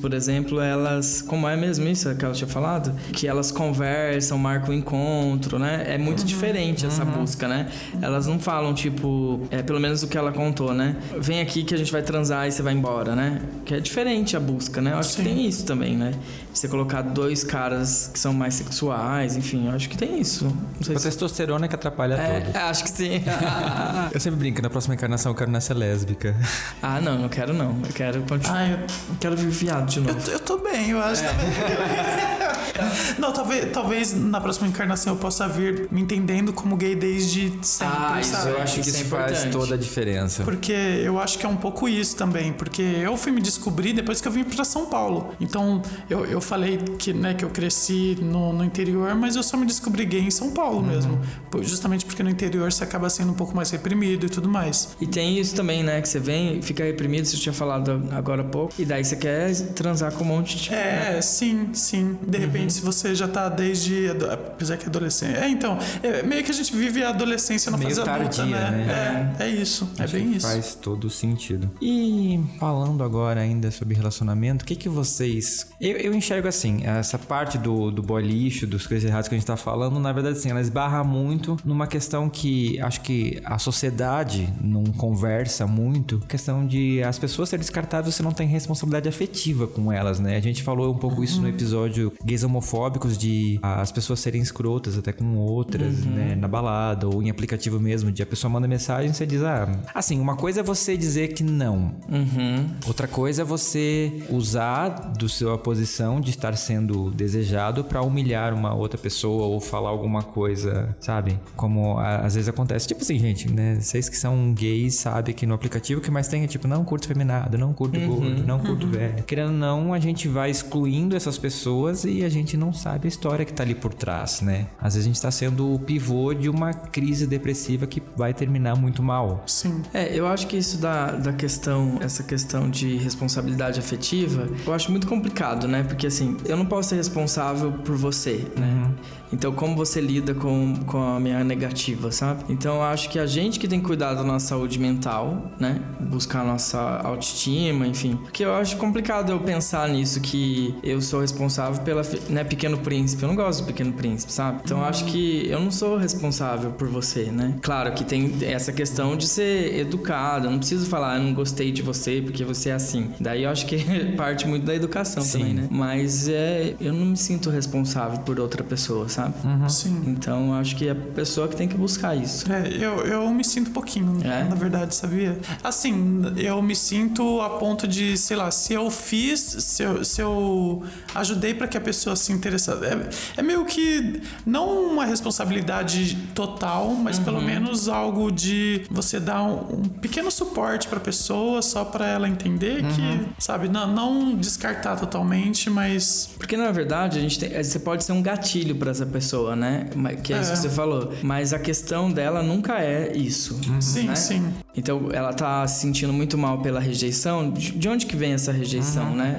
[0.00, 1.22] por exemplo, elas.
[1.22, 2.94] Como é mesmo isso que ela tinha falado?
[3.12, 5.84] Que elas conversam, marcam um encontro, né?
[5.86, 6.24] É muito Uhum.
[6.26, 7.68] diferente essa busca, né?
[8.00, 10.96] Elas não falam, tipo, é pelo menos o que ela contou, né?
[11.18, 13.40] Vem aqui que a gente vai transar e você vai embora, né?
[13.64, 14.92] Que é diferente a busca, né?
[14.92, 15.22] Eu acho Sim.
[15.22, 16.12] que tem isso também, né?
[16.52, 20.44] Você colocar dois caras que são mais sexuais, enfim, eu acho que tem isso.
[20.44, 21.04] Não sei A se...
[21.08, 22.56] testosterona que atrapalha tudo.
[22.56, 23.22] É, acho que sim.
[24.12, 26.34] Eu sempre brinco, na próxima encarnação eu quero nascer lésbica.
[26.82, 27.70] ah, não, não quero não.
[27.84, 28.56] Eu quero continuar.
[28.58, 30.18] Ai, eu, Quero de novo.
[30.26, 31.46] eu, eu tô bem, eu acho também.
[33.18, 37.94] Não, talvez, talvez na próxima encarnação eu possa vir me entendendo como gay desde sempre,
[37.98, 38.50] Ah, isso sabe?
[38.50, 39.52] Eu acho que Isso é isso faz importante.
[39.52, 40.42] toda a diferença.
[40.44, 44.20] Porque eu acho que é um pouco isso também, porque eu fui me descobrir depois
[44.20, 45.34] que eu vim pra São Paulo.
[45.40, 49.56] Então, eu, eu falei que, né, que eu cresci no, no interior, mas eu só
[49.56, 51.20] me descobri gay em São Paulo mesmo.
[51.50, 54.90] Por- Justamente porque no interior você acaba sendo um pouco mais reprimido e tudo mais.
[55.00, 56.00] E tem isso também, né?
[56.00, 59.52] Que você vem, fica reprimido, você tinha falado agora há pouco, e daí você quer
[59.74, 60.74] transar com um monte de.
[60.74, 62.18] É, sim, sim.
[62.26, 64.08] De repente, se você já tá desde.
[64.30, 65.36] Apesar que é adolescente.
[65.36, 65.78] É, então.
[66.02, 69.34] é meio que a gente vive a adolescência na Meio fase adulta, tardia, né?
[69.38, 69.88] É, é isso.
[69.98, 70.46] É bem isso.
[70.46, 71.70] Faz todo sentido.
[71.80, 75.68] E falando agora ainda sobre relacionamento, o que que vocês...
[75.80, 79.38] Eu, eu enxergo assim, essa parte do, do boy lixo, dos coisas erradas que a
[79.38, 83.58] gente tá falando, na verdade assim, ela esbarra muito numa questão que acho que a
[83.58, 89.66] sociedade não conversa muito, questão de as pessoas serem descartáveis, você não tem responsabilidade afetiva
[89.66, 90.36] com elas, né?
[90.36, 94.96] A gente falou um pouco isso no episódio gays homofóbicos, de as pessoas serem escrotas
[94.96, 96.36] até com outras, né?
[96.36, 99.68] Na balada ou em aplicativo mesmo, de a pessoa manda mensagem e você diz, ah,
[99.94, 101.94] assim, uma coisa é você dizer que não.
[102.08, 102.66] Uhum.
[102.86, 104.88] Outra coisa é você usar
[105.18, 110.22] do sua posição de estar sendo desejado pra humilhar uma outra pessoa ou falar alguma
[110.22, 111.38] coisa, sabe?
[111.56, 112.86] Como a- às vezes acontece.
[112.86, 113.78] Tipo assim, gente, né?
[113.80, 116.84] Vocês que são gays sabem que no aplicativo o que mais tem é tipo, não
[116.84, 119.22] curto feminado, não curto gordo, não curto velho.
[119.24, 123.08] Querendo ou não, a gente vai excluindo essas pessoas e a gente não sabe a
[123.08, 124.66] história que tá ali por trás, né?
[124.78, 128.76] Às vezes a gente tá sendo o pivô de uma crise depressiva que vai terminar
[128.76, 129.42] muito mal.
[129.46, 129.82] Sim.
[129.92, 134.90] É, eu acho que isso da, da questão, essa questão de responsabilidade afetiva, eu acho
[134.90, 135.82] muito complicado, né?
[135.82, 138.94] Porque assim, eu não posso ser responsável por você, né?
[139.34, 142.44] Então, como você lida com, com a minha negativa, sabe?
[142.48, 145.80] Então, eu acho que a gente que tem que cuidar da nossa saúde mental, né?
[146.00, 148.16] Buscar a nossa autoestima, enfim.
[148.16, 152.44] Porque eu acho complicado eu pensar nisso, que eu sou responsável pela, né?
[152.44, 153.22] Pequeno Príncipe.
[153.24, 154.60] Eu não gosto do Pequeno Príncipe, sabe?
[154.64, 157.56] Então, eu acho que eu não sou responsável por você, né?
[157.60, 160.46] Claro que tem essa questão de ser educado.
[160.46, 163.10] Eu não preciso falar, eu não gostei de você porque você é assim.
[163.18, 163.76] Daí eu acho que
[164.16, 165.38] parte muito da educação Sim.
[165.38, 165.68] também, né?
[165.70, 169.23] Mas é, eu não me sinto responsável por outra pessoa, sabe?
[169.68, 170.02] Sim.
[170.06, 172.50] Então eu acho que é a pessoa que tem que buscar isso.
[172.52, 174.44] É, eu, eu me sinto um pouquinho, É?
[174.44, 175.38] na verdade, sabia?
[175.62, 180.20] Assim, eu me sinto a ponto de, sei lá, se eu fiz, se eu, se
[180.20, 180.82] eu
[181.14, 182.84] ajudei para que a pessoa se interessasse.
[182.84, 183.08] É,
[183.38, 187.44] é meio que não uma responsabilidade total, mas pelo Uhum.
[187.44, 192.28] menos algo de você dar um, um pequeno suporte para a pessoa, só para ela
[192.28, 192.90] entender Uhum.
[192.90, 196.30] que, sabe, não, não descartar totalmente, mas.
[196.38, 199.86] Porque na verdade a gente tem, você pode ser um gatilho pra essa pessoa, né?
[199.94, 200.54] Mas- Que é, isso É.
[200.54, 201.12] que você falou.
[201.22, 203.58] Mas a questão dela nunca é isso.
[203.80, 204.14] Sim, né?
[204.16, 204.42] sim.
[204.76, 207.50] Então ela tá se sentindo muito mal pela rejeição.
[207.50, 209.36] De de onde que vem essa rejeição, né?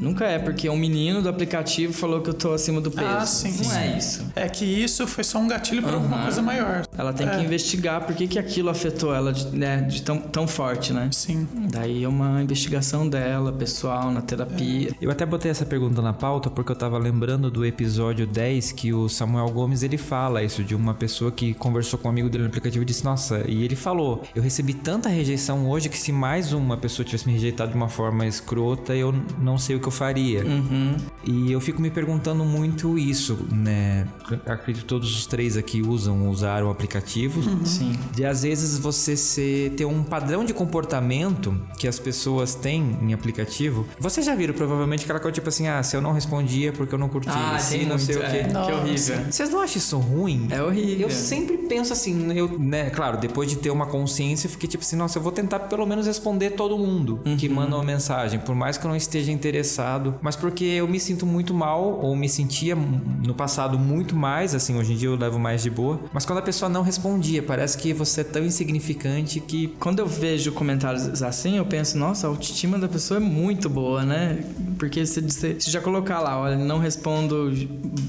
[0.00, 3.06] Nunca é porque um menino do aplicativo falou que eu tô acima do peso.
[3.08, 3.76] Ah, sim, Não sim.
[3.78, 4.24] é isso.
[4.34, 6.86] É que isso foi só um gatilho para alguma coisa maior.
[6.98, 7.42] Ela tem que É.
[7.44, 11.08] investigar por que, que aquilo afetou ela de, né, de tão, tão forte, né?
[11.12, 11.46] Sim.
[11.70, 14.90] Daí é uma investigação dela, pessoal, na terapia.
[15.00, 18.92] Eu até botei essa pergunta na pauta porque eu tava lembrando do episódio 10 que
[18.92, 22.44] o Samuel Gomes ele fala isso de uma pessoa que conversou com um amigo dele
[22.44, 26.12] no aplicativo e disse: Nossa, e ele falou: Eu recebi tanta rejeição hoje que se
[26.12, 29.88] mais uma pessoa tivesse me rejeitado de uma forma escrota, eu não sei o que
[29.88, 30.44] eu faria.
[30.44, 30.96] Uhum.
[31.24, 34.06] E eu fico me perguntando muito isso, né?
[34.46, 37.42] Acredito que todos os três aqui usam, usaram o aplicativo.
[37.64, 37.92] Sim.
[38.12, 43.12] De às vezes você ser, ter um padrão de comportamento que as pessoas têm em
[43.12, 43.86] aplicativo.
[43.98, 46.98] Vocês já viram provavelmente aquela coisa tipo assim: ah, se eu não respondia porque eu
[46.98, 48.24] não curti, Ah, se tem não sei o quê.
[48.36, 48.44] é.
[48.44, 48.86] Que Nossa.
[48.94, 49.32] Horrível.
[49.32, 50.46] Vocês não acham isso ruim?
[50.50, 51.08] É horrível.
[51.08, 54.82] Eu sempre penso assim, eu, né, claro, depois de ter uma consciência, eu fiquei tipo
[54.84, 57.54] assim, nossa, eu vou tentar pelo menos responder todo mundo que Uhum.
[57.54, 61.24] manda uma mensagem, por mais que eu não esteja interessado, mas porque eu me sinto
[61.26, 65.38] muito mal, ou me sentia no passado muito mais, assim, hoje em dia eu levo
[65.38, 69.40] mais de boa, mas quando a pessoa não respondia, parece que você é tão insignificante
[69.40, 73.68] que Quando eu vejo comentários assim, eu penso, nossa, a autoestima da pessoa é muito
[73.68, 74.44] boa, né?
[74.78, 77.52] Porque se você se já colocar lá, olha, não respondo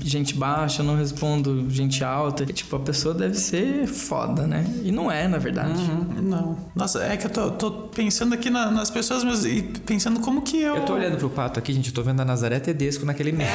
[0.03, 4.65] gente baixa, não respondo gente alta, e, tipo, a pessoa deve ser foda, né?
[4.83, 5.79] E não é, na verdade.
[6.21, 6.57] Não.
[6.75, 10.41] Nossa, é que eu tô, tô pensando aqui na- nas pessoas mas, e pensando como
[10.41, 10.75] que eu.
[10.77, 13.49] eu tô olhando pro pato aqui, gente, eu tô vendo a Nazaré Tedesco naquele meme.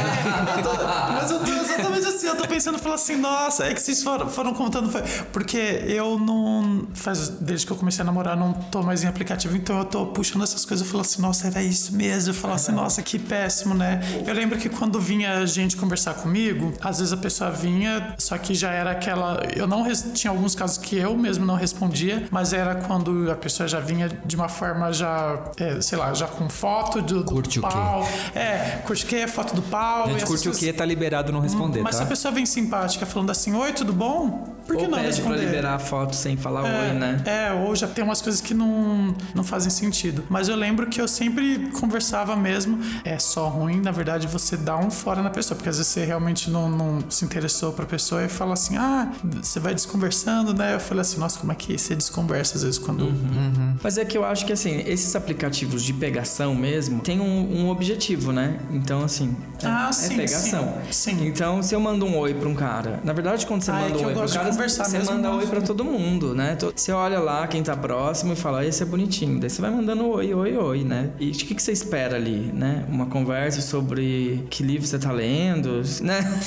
[0.57, 3.81] Eu tô- mas eu tô exatamente assim, eu tô pensando, falando assim, nossa, é que
[3.83, 4.91] vocês foram, foram contando.
[4.91, 5.03] foi-
[5.33, 5.57] Porque
[5.87, 6.87] eu não.
[6.95, 10.07] Faz, desde que eu comecei a namorar, não tô mais em aplicativo, então eu tô
[10.07, 12.31] puxando essas coisas e falo assim, nossa, era isso mesmo.
[12.31, 14.01] Eu falo assim, nossa, que péssimo, né?
[14.27, 18.55] Eu lembro que quando vinha gente conversar comigo, às vezes a pessoa vinha, só que
[18.55, 19.43] já era aquela.
[19.55, 19.81] Eu não.
[20.15, 24.09] Tinha alguns casos que eu mesmo não respondia, mas era quando a pessoa já vinha
[24.25, 27.69] de uma forma já, é, sei lá, já com foto do, do Curte o quê?
[27.69, 28.07] pau.
[28.35, 29.17] É, curte o quê?
[29.17, 30.09] é foto do pau.
[30.11, 32.07] Gente curte o que tá liberado não responder, Mas se tá?
[32.07, 34.55] a pessoa vem simpática falando assim, oi, tudo bom?
[34.67, 35.47] Por que Ou não pede pra responder?
[35.47, 37.23] liberar a foto sem falar É, oi, né?
[37.27, 40.23] É, ou já tem umas coisas que não, não fazem sentido.
[40.29, 42.79] Mas eu lembro que eu sempre conversava mesmo.
[43.05, 46.05] É só ruim, na verdade, você dá um fora na pessoa, porque às vezes você
[46.05, 49.11] realmente não, não se interessou pra pessoa e fala assim: ah,
[49.43, 50.75] você vai desconversando, né?
[50.75, 53.05] Eu falei assim: nossa, como é que você desconversa às vezes quando.
[53.07, 53.77] Uhum.
[53.83, 57.69] Mas é que eu acho que assim, esses aplicativos de pegação mesmo tem um, um
[57.71, 58.59] objetivo, né?
[58.71, 60.75] Então, assim, é, Ah, é sim, pegação.
[60.91, 61.27] sim, sim.
[61.27, 63.83] Então, se eu mando um oi pra um cara, na verdade, quando você Ah, é
[63.85, 65.39] manda que um oi pro cara, conversar você manda não.
[65.39, 66.57] oi pra todo mundo, né?
[66.75, 69.39] Você olha lá quem tá próximo e fala, esse é bonitinho.
[69.41, 71.11] Daí você vai mandando oi, oi, oi, né?
[71.19, 72.85] E o que, que você espera ali, né?
[72.89, 76.21] Uma conversa sobre que livro você tá lendo, né?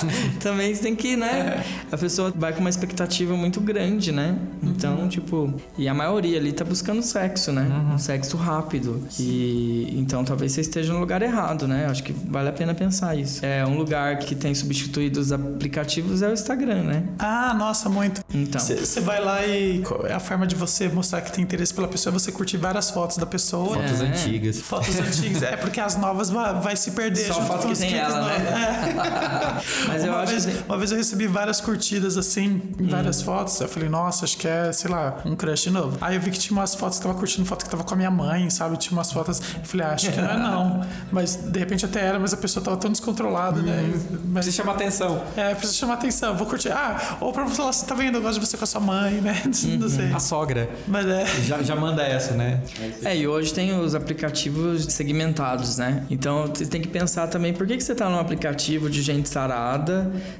[0.40, 1.62] Também você tem que, né?
[1.90, 4.36] A pessoa vai com uma expectativa muito grande, né?
[4.62, 7.66] Então, tipo, e a maioria ali tá buscando sexo, né?
[7.92, 9.02] Um sexo rápido.
[9.18, 11.86] E então talvez você esteja no lugar errado, né?
[11.86, 13.44] Acho que vale a pena pensar isso.
[13.44, 17.04] É um lugar que tem substituído os aplicativos é o Instagram, né?
[17.18, 18.22] Ah, nossa, muito.
[18.32, 18.60] Então.
[18.60, 19.82] Você vai lá e
[20.12, 23.16] a forma de você mostrar que tem interesse pela pessoa é você curtir várias fotos
[23.16, 23.74] da pessoa.
[23.74, 24.04] Fotos É.
[24.06, 24.60] antigas.
[24.60, 25.42] Fotos antigas.
[25.42, 27.26] É porque as novas vai, vai se perder.
[27.26, 28.36] Só junto foto com que tem ela, né?
[28.36, 29.62] É.
[29.88, 32.86] Mas eu uma, acho vez, que tem- uma vez eu recebi várias curtidas assim, em
[32.86, 33.24] várias Hum.
[33.24, 33.60] fotos.
[33.60, 35.98] Eu falei, nossa, acho que é, sei lá, um crush novo.
[36.00, 37.96] Aí eu vi que tinha umas fotos que tava curtindo foto que tava com a
[37.96, 38.76] minha mãe, sabe?
[38.76, 39.40] Tinha umas fotos.
[39.40, 40.86] Eu falei, ah, acho que não é não.
[41.12, 43.82] Mas de repente até era, mas a pessoa tava tão descontrolada, né?
[44.26, 45.22] Mas, Precisa chamar atenção.
[45.36, 46.70] é, precisa chamar atenção, vou curtir.
[46.72, 48.16] Ah, ou pra falar assim, tá vendo?
[48.18, 49.40] Eu gosto de você com a sua mãe, né?
[49.78, 50.12] Não sei.
[50.12, 50.68] A sogra.
[50.88, 51.26] Mas é.
[51.44, 52.60] Já, já manda essa, né?
[53.04, 56.04] É, e hoje tem os aplicativos segmentados, né?
[56.10, 59.28] Então você tem que pensar também por que, que você tá num aplicativo de gente
[59.28, 59.71] sarada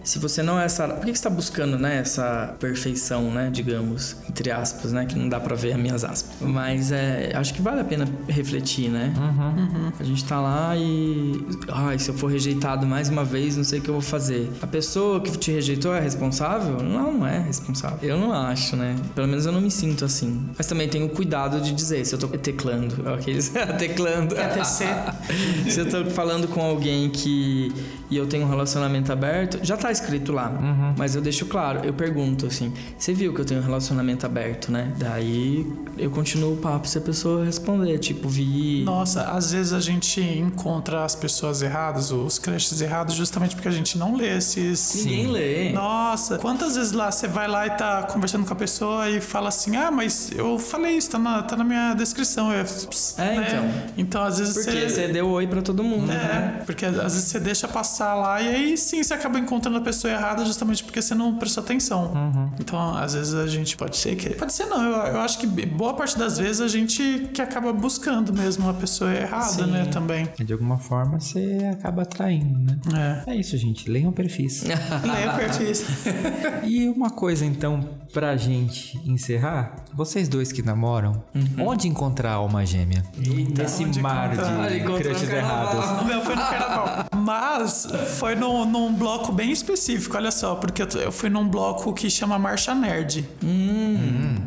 [0.03, 0.99] se você não é sarada.
[0.99, 5.07] Por que, que você tá buscando, né, essa perfeição, né, digamos, entre aspas, né?
[5.07, 6.37] Que não dá pra ver as minhas aspas.
[6.41, 9.13] Mas é, acho que vale a pena refletir, né?
[9.99, 11.45] A gente tá lá e.
[11.69, 14.51] Ai, se eu for rejeitado mais uma vez, não sei o que eu vou fazer.
[14.61, 16.83] A pessoa que te rejeitou é responsável?
[16.83, 17.99] Não, não é responsável.
[18.03, 18.97] Eu não acho, né?
[19.15, 20.51] Pelo menos eu não me sinto assim.
[20.57, 23.09] Mas também tenho cuidado de dizer se eu tô teclando.
[23.13, 23.53] Aqueles.
[23.79, 24.35] teclando.
[25.69, 27.73] Se eu tô falando com alguém que.
[28.13, 30.53] E eu tenho um relacionamento aberto, já tá escrito lá.
[30.99, 34.71] Mas eu deixo claro, eu pergunto assim: você viu que eu tenho um relacionamento aberto,
[34.71, 34.93] né?
[34.99, 38.83] Daí eu continuo o papo se a pessoa responder, tipo, vi.
[38.85, 43.73] Nossa, às vezes a gente encontra as pessoas erradas, os crushes errados, justamente porque a
[43.73, 44.95] gente não lê esses.
[44.95, 45.73] Ninguém lê.
[45.73, 49.49] Nossa, quantas vezes lá você vai lá e tá conversando com a pessoa e fala
[49.49, 52.53] assim: Ah, mas eu falei isso, tá na, tá na minha descrição.
[52.53, 53.47] Eu, "Ps", É, né?
[53.49, 53.93] então.
[53.97, 56.59] Então, às vezes Porque você deu oi pra todo mundo, né?
[56.61, 59.81] É, porque às vezes você deixa passar lá e aí sim você acaba encontrando a
[59.81, 62.13] pessoa errada justamente porque você não prestou atenção.
[62.59, 64.31] Então, às vezes a gente pode ser que.
[64.31, 67.73] Pode ser não, eu, eu acho que boa parte das vezes a gente que acaba
[67.73, 69.71] buscando mesmo a pessoa errada, Sim.
[69.71, 69.85] né?
[69.87, 70.29] Também.
[70.39, 73.23] De alguma forma você acaba atraindo, né?
[73.27, 73.33] É.
[73.33, 73.89] É isso, gente.
[73.91, 74.63] Leiam perfis.
[75.05, 75.85] Leia perfis.
[76.65, 77.81] e uma coisa, então,
[78.13, 79.77] pra gente encerrar.
[79.95, 81.23] Vocês dois que namoram,
[81.59, 83.03] onde encontrar a alma gêmea?
[83.57, 84.69] Nesse onde mar encontrar?
[84.71, 86.03] de crushes errados.
[86.03, 87.07] O meu foi no carnaval.
[87.17, 92.09] Mas foi num, num bloco bem específico, olha só, porque eu, fui num bloco que
[92.11, 93.29] chama Marcha Nerd.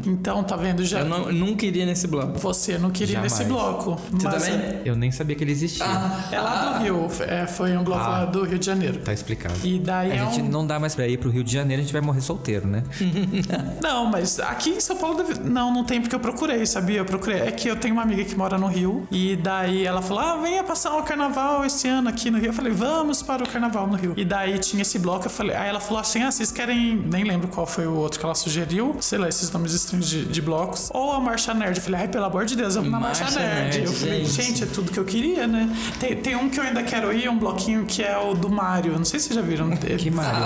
[0.06, 0.84] Então, tá vendo?
[0.84, 1.00] Já.
[1.00, 2.38] Eu não, nunca iria nesse bloco.
[2.40, 3.32] Você não queria Jamais.
[3.34, 4.00] nesse bloco.
[4.12, 4.82] Você mas também?
[4.86, 5.86] Eu nem sabia que ele existia.
[6.32, 7.08] É lá do Rio.
[7.28, 8.08] É, foi um bloco Ah.
[8.10, 9.00] lá do Rio de Janeiro.
[9.00, 9.56] Tá explicado.
[9.64, 10.50] E daí A é gente um...
[10.50, 12.84] não dá mais pra ir pro Rio de Janeiro, a gente vai morrer solteiro, né?
[13.82, 15.40] Não, mas aqui em São Paulo deve...
[15.40, 17.00] Não, não tem porque eu procurei, sabia?
[17.00, 17.42] Eu procurei.
[17.42, 19.08] É que eu tenho uma amiga que mora no Rio.
[19.12, 22.48] E daí ela falou: Ah, venha passar o carnaval esse ano aqui no Rio.
[22.48, 24.14] Eu falei, vamos para o carnaval no Rio.
[24.16, 26.96] E daí tinha esse bloco, eu falei, aí ela falou assim: Ah, vocês querem.
[26.96, 28.96] Nem lembro qual foi o outro que ela sugeriu.
[29.00, 30.90] Sei lá, esses nomes estranhos de, de blocos.
[30.94, 31.78] Ou a Marcha Nerd.
[31.78, 33.78] Eu falei, ai, pelo amor de Deus, vamos na Marcha, Marcha Nerd.
[33.78, 34.64] Nerd, Eu falei, gente.
[34.64, 35.70] é tudo que eu queria, né?
[36.00, 38.98] Tem, tem um que eu ainda quero ir, um bloquinho que é o do Mario.
[38.98, 39.70] Não sei se vocês já viram.
[39.98, 40.46] Que Mario.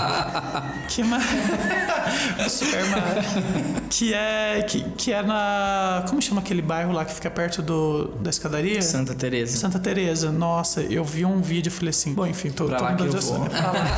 [0.87, 1.17] Que ma...
[2.45, 3.23] o Super Mario.
[3.89, 6.05] Que é, que, que é na.
[6.07, 8.81] Como chama aquele bairro lá que fica perto do, da escadaria?
[8.81, 9.57] Santa Teresa.
[9.57, 12.95] Santa Teresa, nossa, eu vi um vídeo e falei assim, bom, enfim, tô, Pra lá
[12.95, 13.47] que eu vou.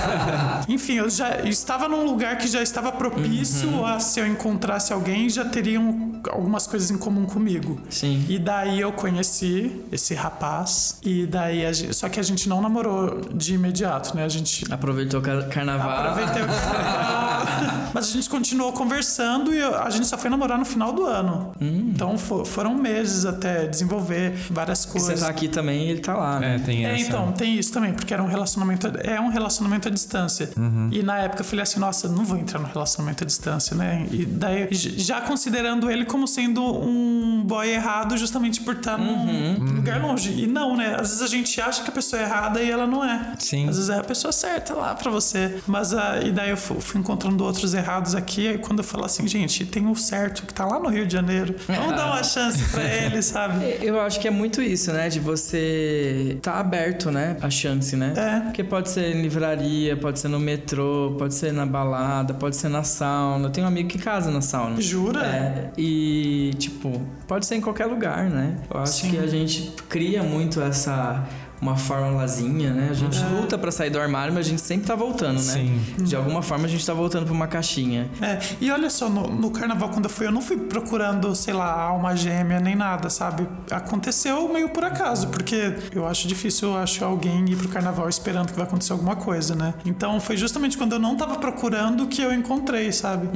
[0.68, 3.86] enfim, eu já estava num lugar que já estava propício Uhum.
[3.86, 7.80] a se eu encontrasse alguém, já teriam algumas coisas em comum comigo.
[7.90, 8.26] Sim.
[8.30, 12.62] E daí eu conheci esse rapaz, e daí a gente, só que a gente não
[12.62, 14.24] namorou de imediato, né?
[14.24, 15.90] A gente Aproveitou o car- carnaval.
[16.12, 16.46] Aproveitei o
[17.94, 21.06] Mas a gente continuou conversando e eu- a gente só foi namorar no final do
[21.06, 21.52] ano.
[21.60, 25.20] Então fo- foram meses até desenvolver várias Você coisas.
[25.22, 26.56] tá aqui também e ele tá lá, né?
[26.56, 27.08] É, tem É, essa.
[27.08, 30.50] então, tem isso também, porque era um relacionamento relacionamento é um relacionamento à distância.
[30.58, 30.90] Uhum.
[30.92, 34.08] E na época eu falei assim, nossa, não vou entrar no relacionamento à distância, né?
[34.12, 39.56] E daí, já considerando ele como sendo um boy errado justamente por estar Uhum.
[39.60, 40.32] num lugar longe.
[40.32, 40.96] E não, né?
[41.00, 43.34] Às vezes a gente acha que a pessoa é errada e ela não é.
[43.40, 43.68] Sim.
[43.70, 45.60] Às vezes é a pessoa certa lá pra você.
[45.66, 48.48] Mas ah, e daí eu fu- fui encontrando outros errados aqui.
[48.48, 51.14] E quando eu falo assim, gente, tem o certo que tá lá no Rio de
[51.14, 51.56] Janeiro.
[51.68, 53.78] Vamos dar uma chance pra ele, sabe?
[53.82, 55.10] Eu acho que é muito isso, né?
[55.10, 57.38] De você tá aberto, né?
[57.42, 58.14] A chance, né?
[58.16, 58.51] É.
[58.52, 62.68] Porque pode ser em livraria, pode ser no metrô, pode ser na balada, pode ser
[62.68, 63.48] na sauna.
[63.48, 64.82] Eu tenho um amigo que casa na sauna.
[64.82, 65.26] Jura?
[65.26, 68.58] É, e, tipo, pode ser em qualquer lugar, né?
[68.70, 69.12] Eu acho Sim.
[69.12, 71.26] que a gente cria muito essa.
[71.62, 72.88] Uma formulazinha, né?
[72.90, 75.54] A gente luta pra sair do armário, mas a gente sempre tá voltando, né?
[75.54, 75.80] Sim.
[76.00, 78.10] De alguma forma a gente tá voltando pra uma caixinha.
[78.22, 81.54] É, e olha só, no, no carnaval, quando eu fui, eu não fui procurando, sei
[81.54, 83.48] lá, alma gêmea nem nada, sabe?
[83.70, 88.48] Aconteceu meio por acaso, porque eu acho difícil, eu acho, alguém ir pro carnaval esperando
[88.48, 89.74] que vai acontecer alguma coisa, né?
[89.86, 93.28] Então foi justamente quando eu não tava procurando que eu encontrei, sabe?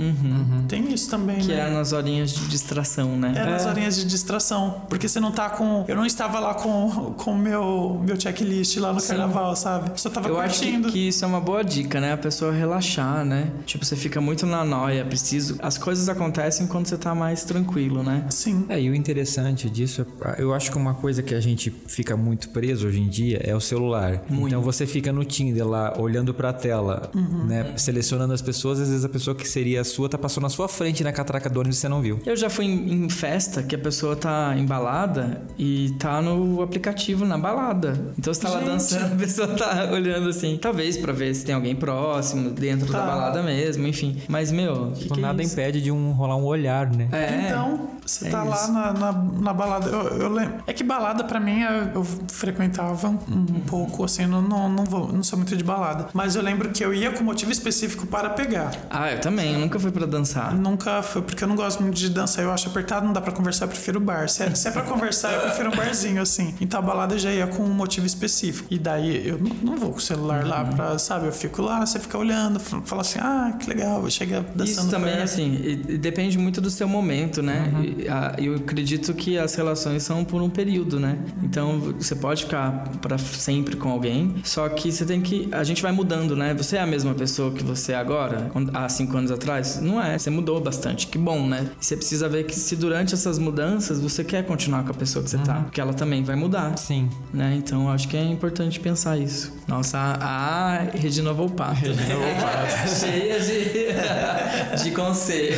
[0.67, 1.67] Tem isso também, Que né?
[1.67, 3.33] é nas horinhas de distração, né?
[3.35, 4.81] É nas horinhas de distração.
[4.89, 5.85] Porque você não tá com.
[5.87, 9.91] Eu não estava lá com o meu, meu checklist lá no carnaval, sabe?
[9.99, 10.91] Só tava Eu acho que, curtindo.
[10.91, 12.13] que isso é uma boa dica, né?
[12.13, 13.51] A pessoa relaxar, né?
[13.65, 15.57] Tipo, você fica muito na noia, preciso.
[15.61, 18.25] As coisas acontecem quando você tá mais tranquilo, né?
[18.29, 18.65] Sim.
[18.69, 22.15] É, e o interessante disso, é- eu acho que uma coisa que a gente fica
[22.17, 24.23] muito preso hoje em dia é o celular.
[24.29, 27.09] Então você fica no Tinder lá, olhando pra tela,
[27.47, 27.73] né?
[27.77, 30.67] Selecionando as pessoas, às vezes a pessoa que seria a sua tá passando na sua
[30.67, 32.19] frente na catraca do ônibus e você não viu.
[32.25, 37.25] Eu já fui em, em festa que a pessoa tá embalada e tá no aplicativo
[37.25, 38.04] na balada.
[38.17, 38.67] Então você tá lá Gente.
[38.69, 42.99] dançando, a pessoa tá olhando assim, talvez pra ver se tem alguém próximo, dentro Tá.
[42.99, 44.21] da balada mesmo, enfim.
[44.27, 45.53] Mas, meu, que que é nada isso?
[45.53, 47.07] impede de um rolar um olhar, né?
[47.11, 47.47] É.
[47.47, 48.71] Então, você é tá lá isso.
[48.71, 49.89] na, na, na balada.
[49.89, 50.55] Eu, eu lembro.
[50.67, 52.03] É que balada, pra mim, eu, eu
[52.39, 56.07] frequentava um pouco, assim, não, não, não, vou, não sou muito de balada.
[56.13, 58.71] Mas eu lembro que eu ia com motivo específico para pegar.
[58.89, 60.53] Ah, eu também, eu nunca fui pra dançar.
[60.53, 62.43] Nunca foi, porque eu não gosto muito de dançar.
[62.43, 64.27] Eu acho apertado, não dá pra conversar, eu prefiro bar.
[64.29, 66.53] Se é, se é pra conversar, eu prefiro um barzinho, assim.
[66.61, 68.67] Então a balada eu já ia com um motivo específico.
[68.71, 71.27] E daí eu não, não vou com o celular lá pra, sabe?
[71.27, 74.65] Eu fico lá, você fica olhando, fala assim, ah, que legal, chega dançando.
[74.67, 75.23] Isso também, perto.
[75.23, 77.71] assim, e- e depende muito do seu momento, né?
[77.81, 81.17] E, a- Eu acredito que as relações são por um período, né?
[81.43, 85.47] Então, você pode ficar pra sempre com alguém, só que você tem que...
[85.51, 86.53] A gente vai mudando, né?
[86.53, 89.79] Você é a mesma pessoa que você é agora, há cinco anos atrás?
[89.81, 91.69] Não é, você mudou bastante, que bom, né?
[91.81, 95.23] E você precisa ver que se durante essas mudanças você quer continuar com a pessoa
[95.23, 96.77] que você tá, porque ela também vai mudar.
[96.77, 97.09] Sim.
[97.33, 97.55] Né?
[97.57, 99.53] Então eu acho que é importante pensar isso.
[99.67, 101.79] Nossa, a, a Regina Volpato.
[101.79, 102.89] Regina Volpato.
[102.99, 105.55] Cheia de, de conselho.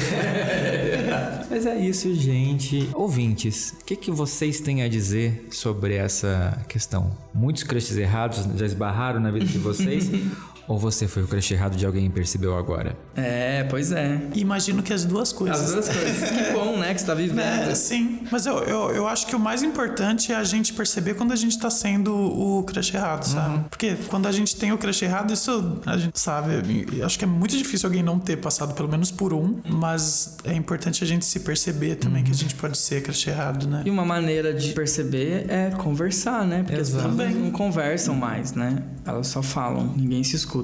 [1.50, 2.90] Mas é isso, gente.
[2.94, 7.12] Ouvintes, o que, que vocês têm a dizer sobre essa questão?
[7.34, 10.10] Muitos crushes errados já esbarraram na vida de vocês?
[10.68, 12.98] Ou você foi o crush errado de alguém e percebeu agora?
[13.16, 14.20] É, pois é.
[14.36, 15.62] Imagino que as duas coisas.
[15.62, 16.30] As duas coisas.
[16.30, 16.94] Que bom, né?
[16.94, 17.70] Que você tá vivendo.
[17.70, 18.20] É, sim.
[18.30, 21.36] Mas eu, eu, eu acho que o mais importante é a gente perceber quando a
[21.38, 23.64] gente tá sendo o crush errado, sabe?
[23.70, 26.86] Porque quando a gente tem o crush errado, isso a gente sabe.
[26.98, 30.38] Eu acho que é muito difícil alguém não ter passado pelo menos por um, mas
[30.44, 33.84] é importante a gente se perceber também que a gente pode ser crush errado, né?
[33.86, 36.64] E uma maneira de perceber é conversar, né?
[36.64, 37.16] Porque as Exato.
[37.16, 38.84] pessoas não conversam mais, né?
[39.06, 40.57] Elas só falam, ninguém se escuta.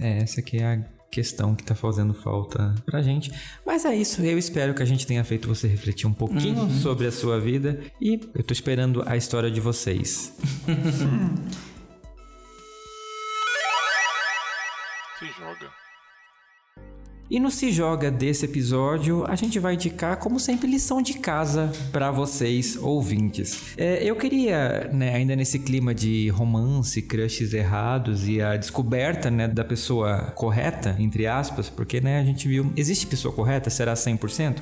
[0.00, 3.32] É, essa aqui é a questão que tá fazendo falta pra gente.
[3.64, 7.06] Mas é isso, eu espero que a gente tenha feito você refletir um pouquinho sobre
[7.06, 10.36] a sua vida e eu tô esperando a história de vocês.
[15.18, 15.77] Se joga.
[17.30, 21.70] E no Se Joga desse episódio, a gente vai indicar, como sempre, lição de casa
[21.92, 23.74] para vocês, ouvintes.
[23.76, 29.46] É, eu queria, né, ainda nesse clima de romance, crushes errados e a descoberta, né,
[29.46, 33.68] da pessoa correta, entre aspas, porque, né, a gente viu, existe pessoa correta?
[33.68, 34.56] Será 100%?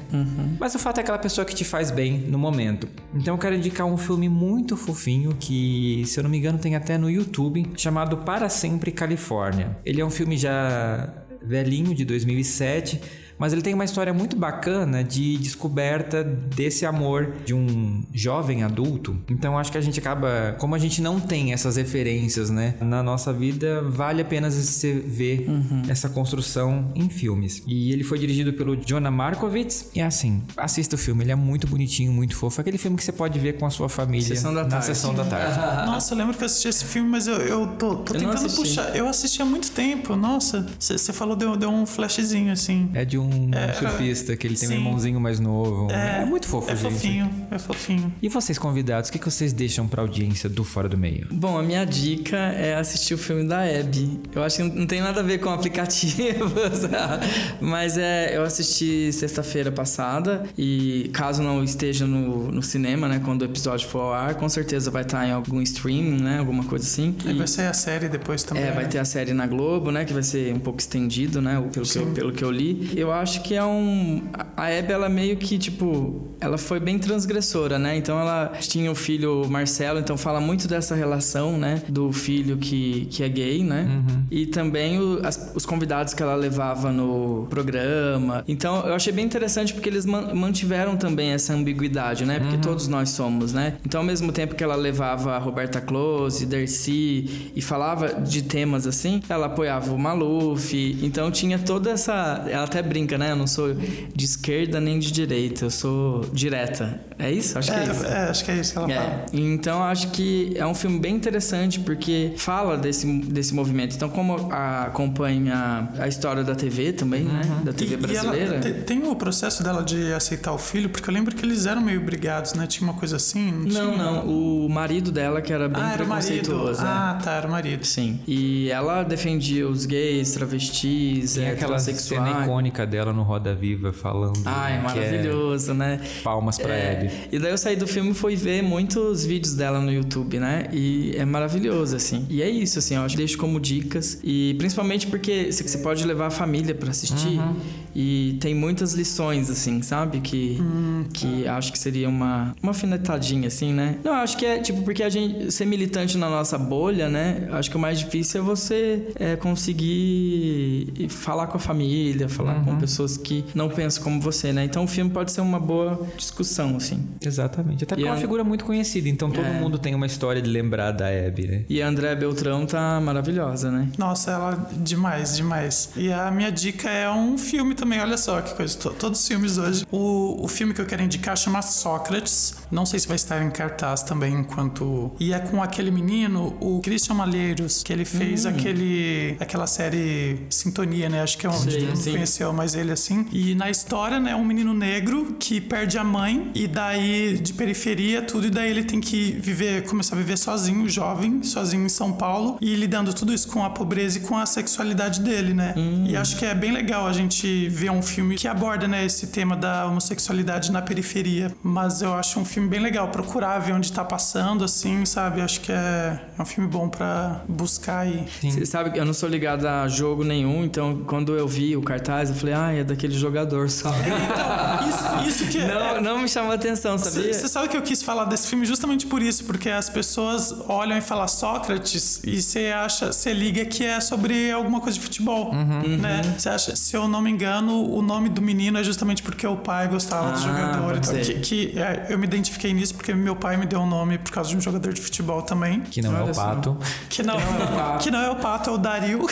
[0.58, 2.88] Mas o fato é aquela pessoa que te faz bem no momento.
[3.14, 6.74] Então eu quero indicar um filme muito fofinho que, se eu não me engano, tem
[6.74, 9.78] até no YouTube, chamado Para Sempre Califórnia.
[9.84, 13.00] Ele é um filme já velhinho de 2007,
[13.38, 19.16] mas ele tem uma história muito bacana de descoberta desse amor de um jovem adulto.
[19.28, 23.02] Então acho que a gente acaba, como a gente não tem essas referências, né, na
[23.02, 25.46] nossa vida, vale a pena você ver
[25.88, 27.62] essa construção em filmes.
[27.66, 31.66] E ele foi dirigido pelo Jonah Markovitz e assim, assista o filme, ele é muito
[31.66, 34.62] bonitinho, muito fofo, aquele filme que você pode ver com a sua família Sessão da
[34.62, 34.86] na tarde.
[34.86, 35.58] sessão da tarde.
[35.86, 38.34] Nossa, eu lembro que eu assisti esse filme, mas eu, eu tô, tô Eu tentando
[38.46, 38.56] assisti.
[38.60, 38.96] puxar.
[38.96, 40.66] Eu assisti há muito tempo, nossa.
[40.78, 42.90] Você falou, deu, deu um flashzinho assim.
[42.94, 44.74] É de um um é, surfista, que ele tem sim.
[44.74, 45.90] um irmãozinho mais novo.
[45.90, 46.92] É, é muito fofo, é gente.
[46.92, 48.12] fofinho, é fofinho.
[48.22, 51.26] E vocês, convidados, o que, que vocês deixam pra audiência do Fora do Meio?
[51.30, 54.20] Bom, a minha dica é assistir o filme da Abby.
[54.34, 56.82] Eu acho que não tem nada a ver com aplicativos,
[57.60, 63.42] mas é, eu assisti sexta-feira passada e caso não esteja no, no cinema, né, quando
[63.42, 66.84] o episódio for ao ar, com certeza vai estar em algum streaming, né, alguma coisa
[66.84, 67.14] assim.
[67.24, 68.64] E, vai ser a série depois também.
[68.64, 68.90] É, vai né?
[68.90, 71.98] ter a série na Globo, né, que vai ser um pouco estendido, né, pelo, que
[71.98, 72.92] eu, pelo que eu li.
[72.96, 74.22] Eu acho que é um...
[74.56, 78.94] A Abby, ela meio que, tipo, ela foi bem transgressora, né, então ela tinha o
[78.94, 83.86] filho Marcelo, então fala muito dessa relação, né, do filho que, que é gay, né,
[83.88, 84.24] uhum.
[84.30, 88.44] e também o, as, os convidados que ela levava no programa.
[88.48, 92.60] Então, eu achei bem interessante porque eles mantiveram também essa ambiguidade, né, porque uhum.
[92.62, 93.76] todos nós somos, né.
[93.84, 98.86] Então, ao mesmo tempo que ela levava a Roberta Close, Dercy e falava de temas
[98.86, 100.74] assim, ela apoiava o Maluf.
[101.02, 102.44] Então tinha toda essa.
[102.48, 103.32] Ela até brinca, né?
[103.32, 107.00] Eu não sou de esquerda nem de direita, eu sou direta.
[107.18, 107.58] É isso?
[107.58, 108.06] Acho que é, é isso.
[108.06, 108.96] É, acho que é isso que ela é.
[108.96, 109.26] fala.
[109.32, 113.96] Então acho que é um filme bem interessante porque fala desse, desse movimento.
[113.96, 117.42] Então, como a, acompanha a história da TV também, né?
[117.44, 117.54] uhum.
[117.56, 117.62] né?
[117.64, 118.60] Da TV e, brasileira.
[118.62, 121.66] E ela, tem o processo dela de aceitar o filho, porque eu lembro que eles
[121.66, 122.66] eram meio brigados, né?
[122.66, 123.50] Tinha uma coisa assim.
[123.50, 124.24] Não, não.
[124.24, 124.64] não.
[124.64, 126.80] O marido dela que era bem ah, preconceituoso.
[126.80, 127.84] Era ah, tá, era o marido.
[127.84, 128.20] Sim.
[128.26, 134.40] E ela defendia os gays, travestis, Tem aquela cena icônica dela no Roda Viva falando.
[134.46, 136.00] Ai, é maravilhoso, é né?
[136.24, 137.10] Palmas pra é, Abby.
[137.30, 140.66] E daí eu saí do filme e fui ver muitos vídeos dela no YouTube, né?
[140.72, 142.26] E é maravilhoso, assim.
[142.30, 144.18] E é isso, assim, eu acho que deixo como dicas.
[144.24, 147.38] E principalmente porque você pode levar a família para assistir.
[147.38, 147.56] Uhum.
[147.94, 150.20] E tem muitas lições, assim, sabe?
[150.20, 151.04] Que, hum.
[151.12, 153.98] que acho que seria uma, uma finetadinha, assim, né?
[154.04, 157.48] Não, acho que é, tipo, porque a gente ser militante na nossa bolha, né?
[157.52, 162.64] Acho que o mais difícil é você é, conseguir falar com a família, falar uhum.
[162.64, 164.64] com pessoas que não pensam como você, né?
[164.64, 167.06] Então o filme pode ser uma boa discussão, assim.
[167.20, 167.84] Exatamente.
[167.84, 169.52] Até porque é uma figura muito conhecida, então todo é.
[169.60, 171.64] mundo tem uma história de lembrar da Abby, né?
[171.68, 173.88] E a André Beltrão tá maravilhosa, né?
[173.98, 175.90] Nossa, ela demais, demais.
[175.96, 178.76] E a minha dica é um filme também também, olha só que coisa.
[178.76, 179.86] Todos os filmes hoje.
[179.90, 182.56] O, o filme que eu quero indicar chama Sócrates.
[182.70, 185.12] Não sei se vai estar em cartaz também enquanto.
[185.20, 188.50] E é com aquele menino, o Christian Malheiros, que ele fez hum.
[188.50, 189.36] aquele.
[189.38, 191.22] aquela série Sintonia, né?
[191.22, 193.26] Acho que é onde sim, não conheceu mais ele assim.
[193.32, 198.22] E na história, né, um menino negro que perde a mãe e daí de periferia,
[198.22, 202.12] tudo, e daí ele tem que viver, começar a viver sozinho, jovem, sozinho em São
[202.12, 205.74] Paulo, e lidando tudo isso com a pobreza e com a sexualidade dele, né?
[205.76, 206.04] Hum.
[206.08, 209.28] E acho que é bem legal a gente ver um filme que aborda né, esse
[209.28, 211.54] tema da homossexualidade na periferia.
[211.62, 213.08] Mas eu acho um filme bem legal.
[213.08, 215.40] Procurar ver onde tá passando, assim, sabe?
[215.40, 218.24] Acho que é, é um filme bom para buscar aí.
[218.42, 221.82] Você sabe que eu não sou ligado a jogo nenhum, então quando eu vi o
[221.82, 223.90] cartaz, eu falei, ah, é daquele jogador só.
[223.90, 227.32] É, então, isso, isso que é, não, não me chamou atenção, sabia?
[227.32, 230.96] Você sabe que eu quis falar desse filme justamente por isso, porque as pessoas olham
[230.96, 235.52] e falam Sócrates e você acha, você liga que é sobre alguma coisa de futebol,
[235.52, 235.96] uhum.
[235.98, 236.22] né?
[236.36, 239.56] Você acha, se eu não me engano, o nome do menino é justamente porque o
[239.56, 240.96] pai gostava ah, do jogador.
[240.96, 243.86] Então, que, que é, eu me identifiquei nisso porque meu pai me deu o um
[243.86, 245.80] nome por causa de um jogador de futebol também.
[245.80, 246.76] Que não Olha é o Pato.
[247.08, 247.36] Que não,
[248.00, 249.26] que não é o Pato, é o Dario.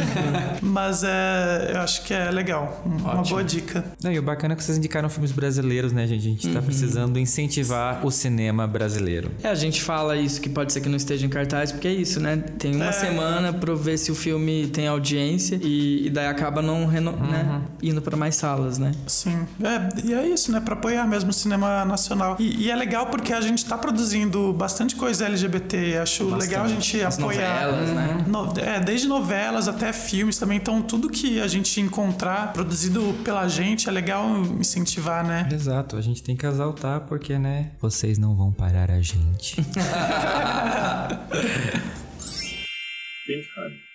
[0.60, 2.82] Mas é, eu acho que é legal.
[2.84, 3.24] Uma Ótimo.
[3.24, 3.84] boa dica.
[4.02, 6.20] Não, e o bacana é que vocês indicaram filmes brasileiros, né, gente?
[6.20, 6.64] A gente tá uhum.
[6.64, 9.30] precisando incentivar o cinema brasileiro.
[9.42, 11.92] É, a gente fala isso que pode ser que não esteja em cartaz, porque é
[11.92, 12.36] isso, né?
[12.58, 12.92] Tem uma é.
[12.92, 17.18] semana pra ver se o filme tem audiência e, e daí acaba não reno, né?
[17.18, 17.30] uhum.
[17.30, 17.62] né?
[17.82, 18.92] indo para mais salas, né?
[19.06, 19.46] Sim.
[19.62, 20.60] É, e é isso, né?
[20.60, 22.36] Para apoiar mesmo o cinema nacional.
[22.38, 25.98] E, e, é legal porque a gente tá produzindo bastante coisa LGBT.
[25.98, 26.48] Acho bastante.
[26.48, 27.66] legal a gente As apoiar.
[27.66, 28.24] Novelas, né?
[28.26, 30.58] No, é, desde novelas até filmes também.
[30.58, 34.28] Então, tudo que a gente encontrar produzido pela gente é legal
[34.58, 35.48] incentivar, né?
[35.52, 35.96] Exato.
[35.96, 37.72] A gente tem que exaltar porque, né?
[37.80, 39.56] Vocês não vão parar a gente.
[43.26, 43.89] Pink Honey.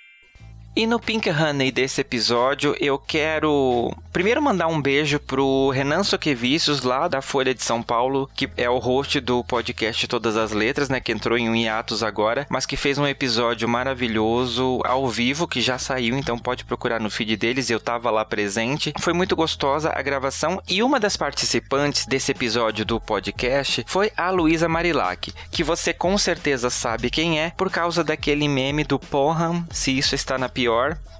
[0.78, 6.82] E no Pink Honey desse episódio, eu quero primeiro mandar um beijo pro Renan Soquevicius,
[6.82, 10.90] lá da Folha de São Paulo, que é o host do podcast Todas as Letras,
[10.90, 11.00] né?
[11.00, 15.62] Que entrou em um hiatus agora, mas que fez um episódio maravilhoso ao vivo, que
[15.62, 18.92] já saiu, então pode procurar no feed deles, eu tava lá presente.
[19.00, 24.30] Foi muito gostosa a gravação e uma das participantes desse episódio do podcast foi a
[24.30, 29.66] Luísa Marilac, que você com certeza sabe quem é por causa daquele meme do porra,
[29.72, 30.65] se isso está na pior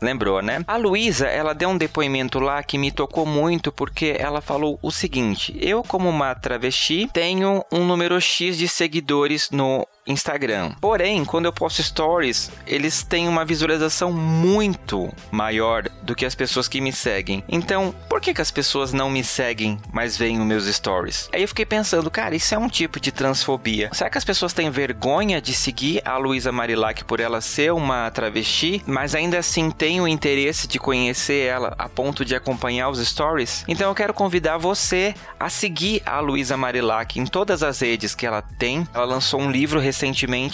[0.02, 0.64] lembrou, né?
[0.68, 4.92] A Luísa, ela deu um depoimento lá que me tocou muito porque ela falou o
[4.92, 10.74] seguinte: eu, como uma travesti, tenho um número X de seguidores no Instagram.
[10.80, 16.68] Porém, quando eu posto stories, eles têm uma visualização muito maior do que as pessoas
[16.68, 17.44] que me seguem.
[17.50, 21.28] Então, por que, que as pessoas não me seguem, mas veem os meus stories?
[21.34, 23.90] Aí eu fiquei pensando, cara, isso é um tipo de transfobia.
[23.94, 28.10] Será que as pessoas têm vergonha de seguir a Luísa Marilac por ela ser uma
[28.12, 33.00] travesti, mas ainda assim têm o interesse de conhecer ela a ponto de acompanhar os
[33.00, 33.66] stories?
[33.68, 38.26] Então eu quero convidar você a seguir a Luísa Marilac em todas as redes que
[38.26, 38.88] ela tem.
[38.94, 39.95] Ela lançou um livro recentemente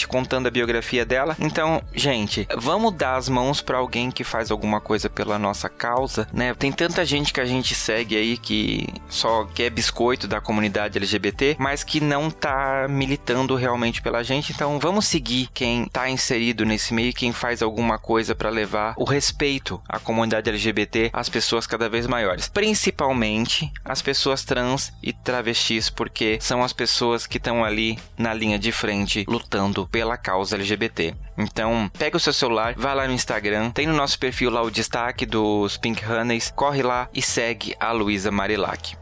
[0.07, 1.35] contando a biografia dela.
[1.39, 6.27] Então, gente, vamos dar as mãos para alguém que faz alguma coisa pela nossa causa,
[6.33, 6.53] né?
[6.53, 11.55] Tem tanta gente que a gente segue aí que só quer biscoito da comunidade LGBT,
[11.59, 14.51] mas que não tá militando realmente pela gente.
[14.51, 19.03] Então, vamos seguir quem tá inserido nesse meio, quem faz alguma coisa para levar o
[19.03, 25.89] respeito à comunidade LGBT às pessoas cada vez maiores, principalmente as pessoas trans e travestis,
[25.89, 31.15] porque são as pessoas que estão ali na linha de frente lutando pela causa LGBT.
[31.37, 34.69] Então, pega o seu celular, vai lá no Instagram, tem no nosso perfil lá o
[34.69, 38.95] destaque dos Pink Honeys, corre lá e segue a Luísa Marilac.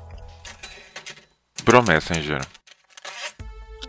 [1.66, 2.42] Pro Messenger.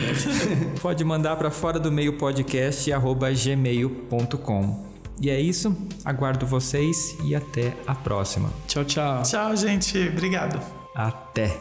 [0.81, 4.91] Pode mandar para fora do meio podcast arroba gmail.com.
[5.23, 8.49] E é isso, aguardo vocês e até a próxima.
[8.67, 9.23] Tchau, tchau.
[9.23, 10.09] Tchau, gente.
[10.09, 10.59] Obrigado.
[10.95, 11.61] Até!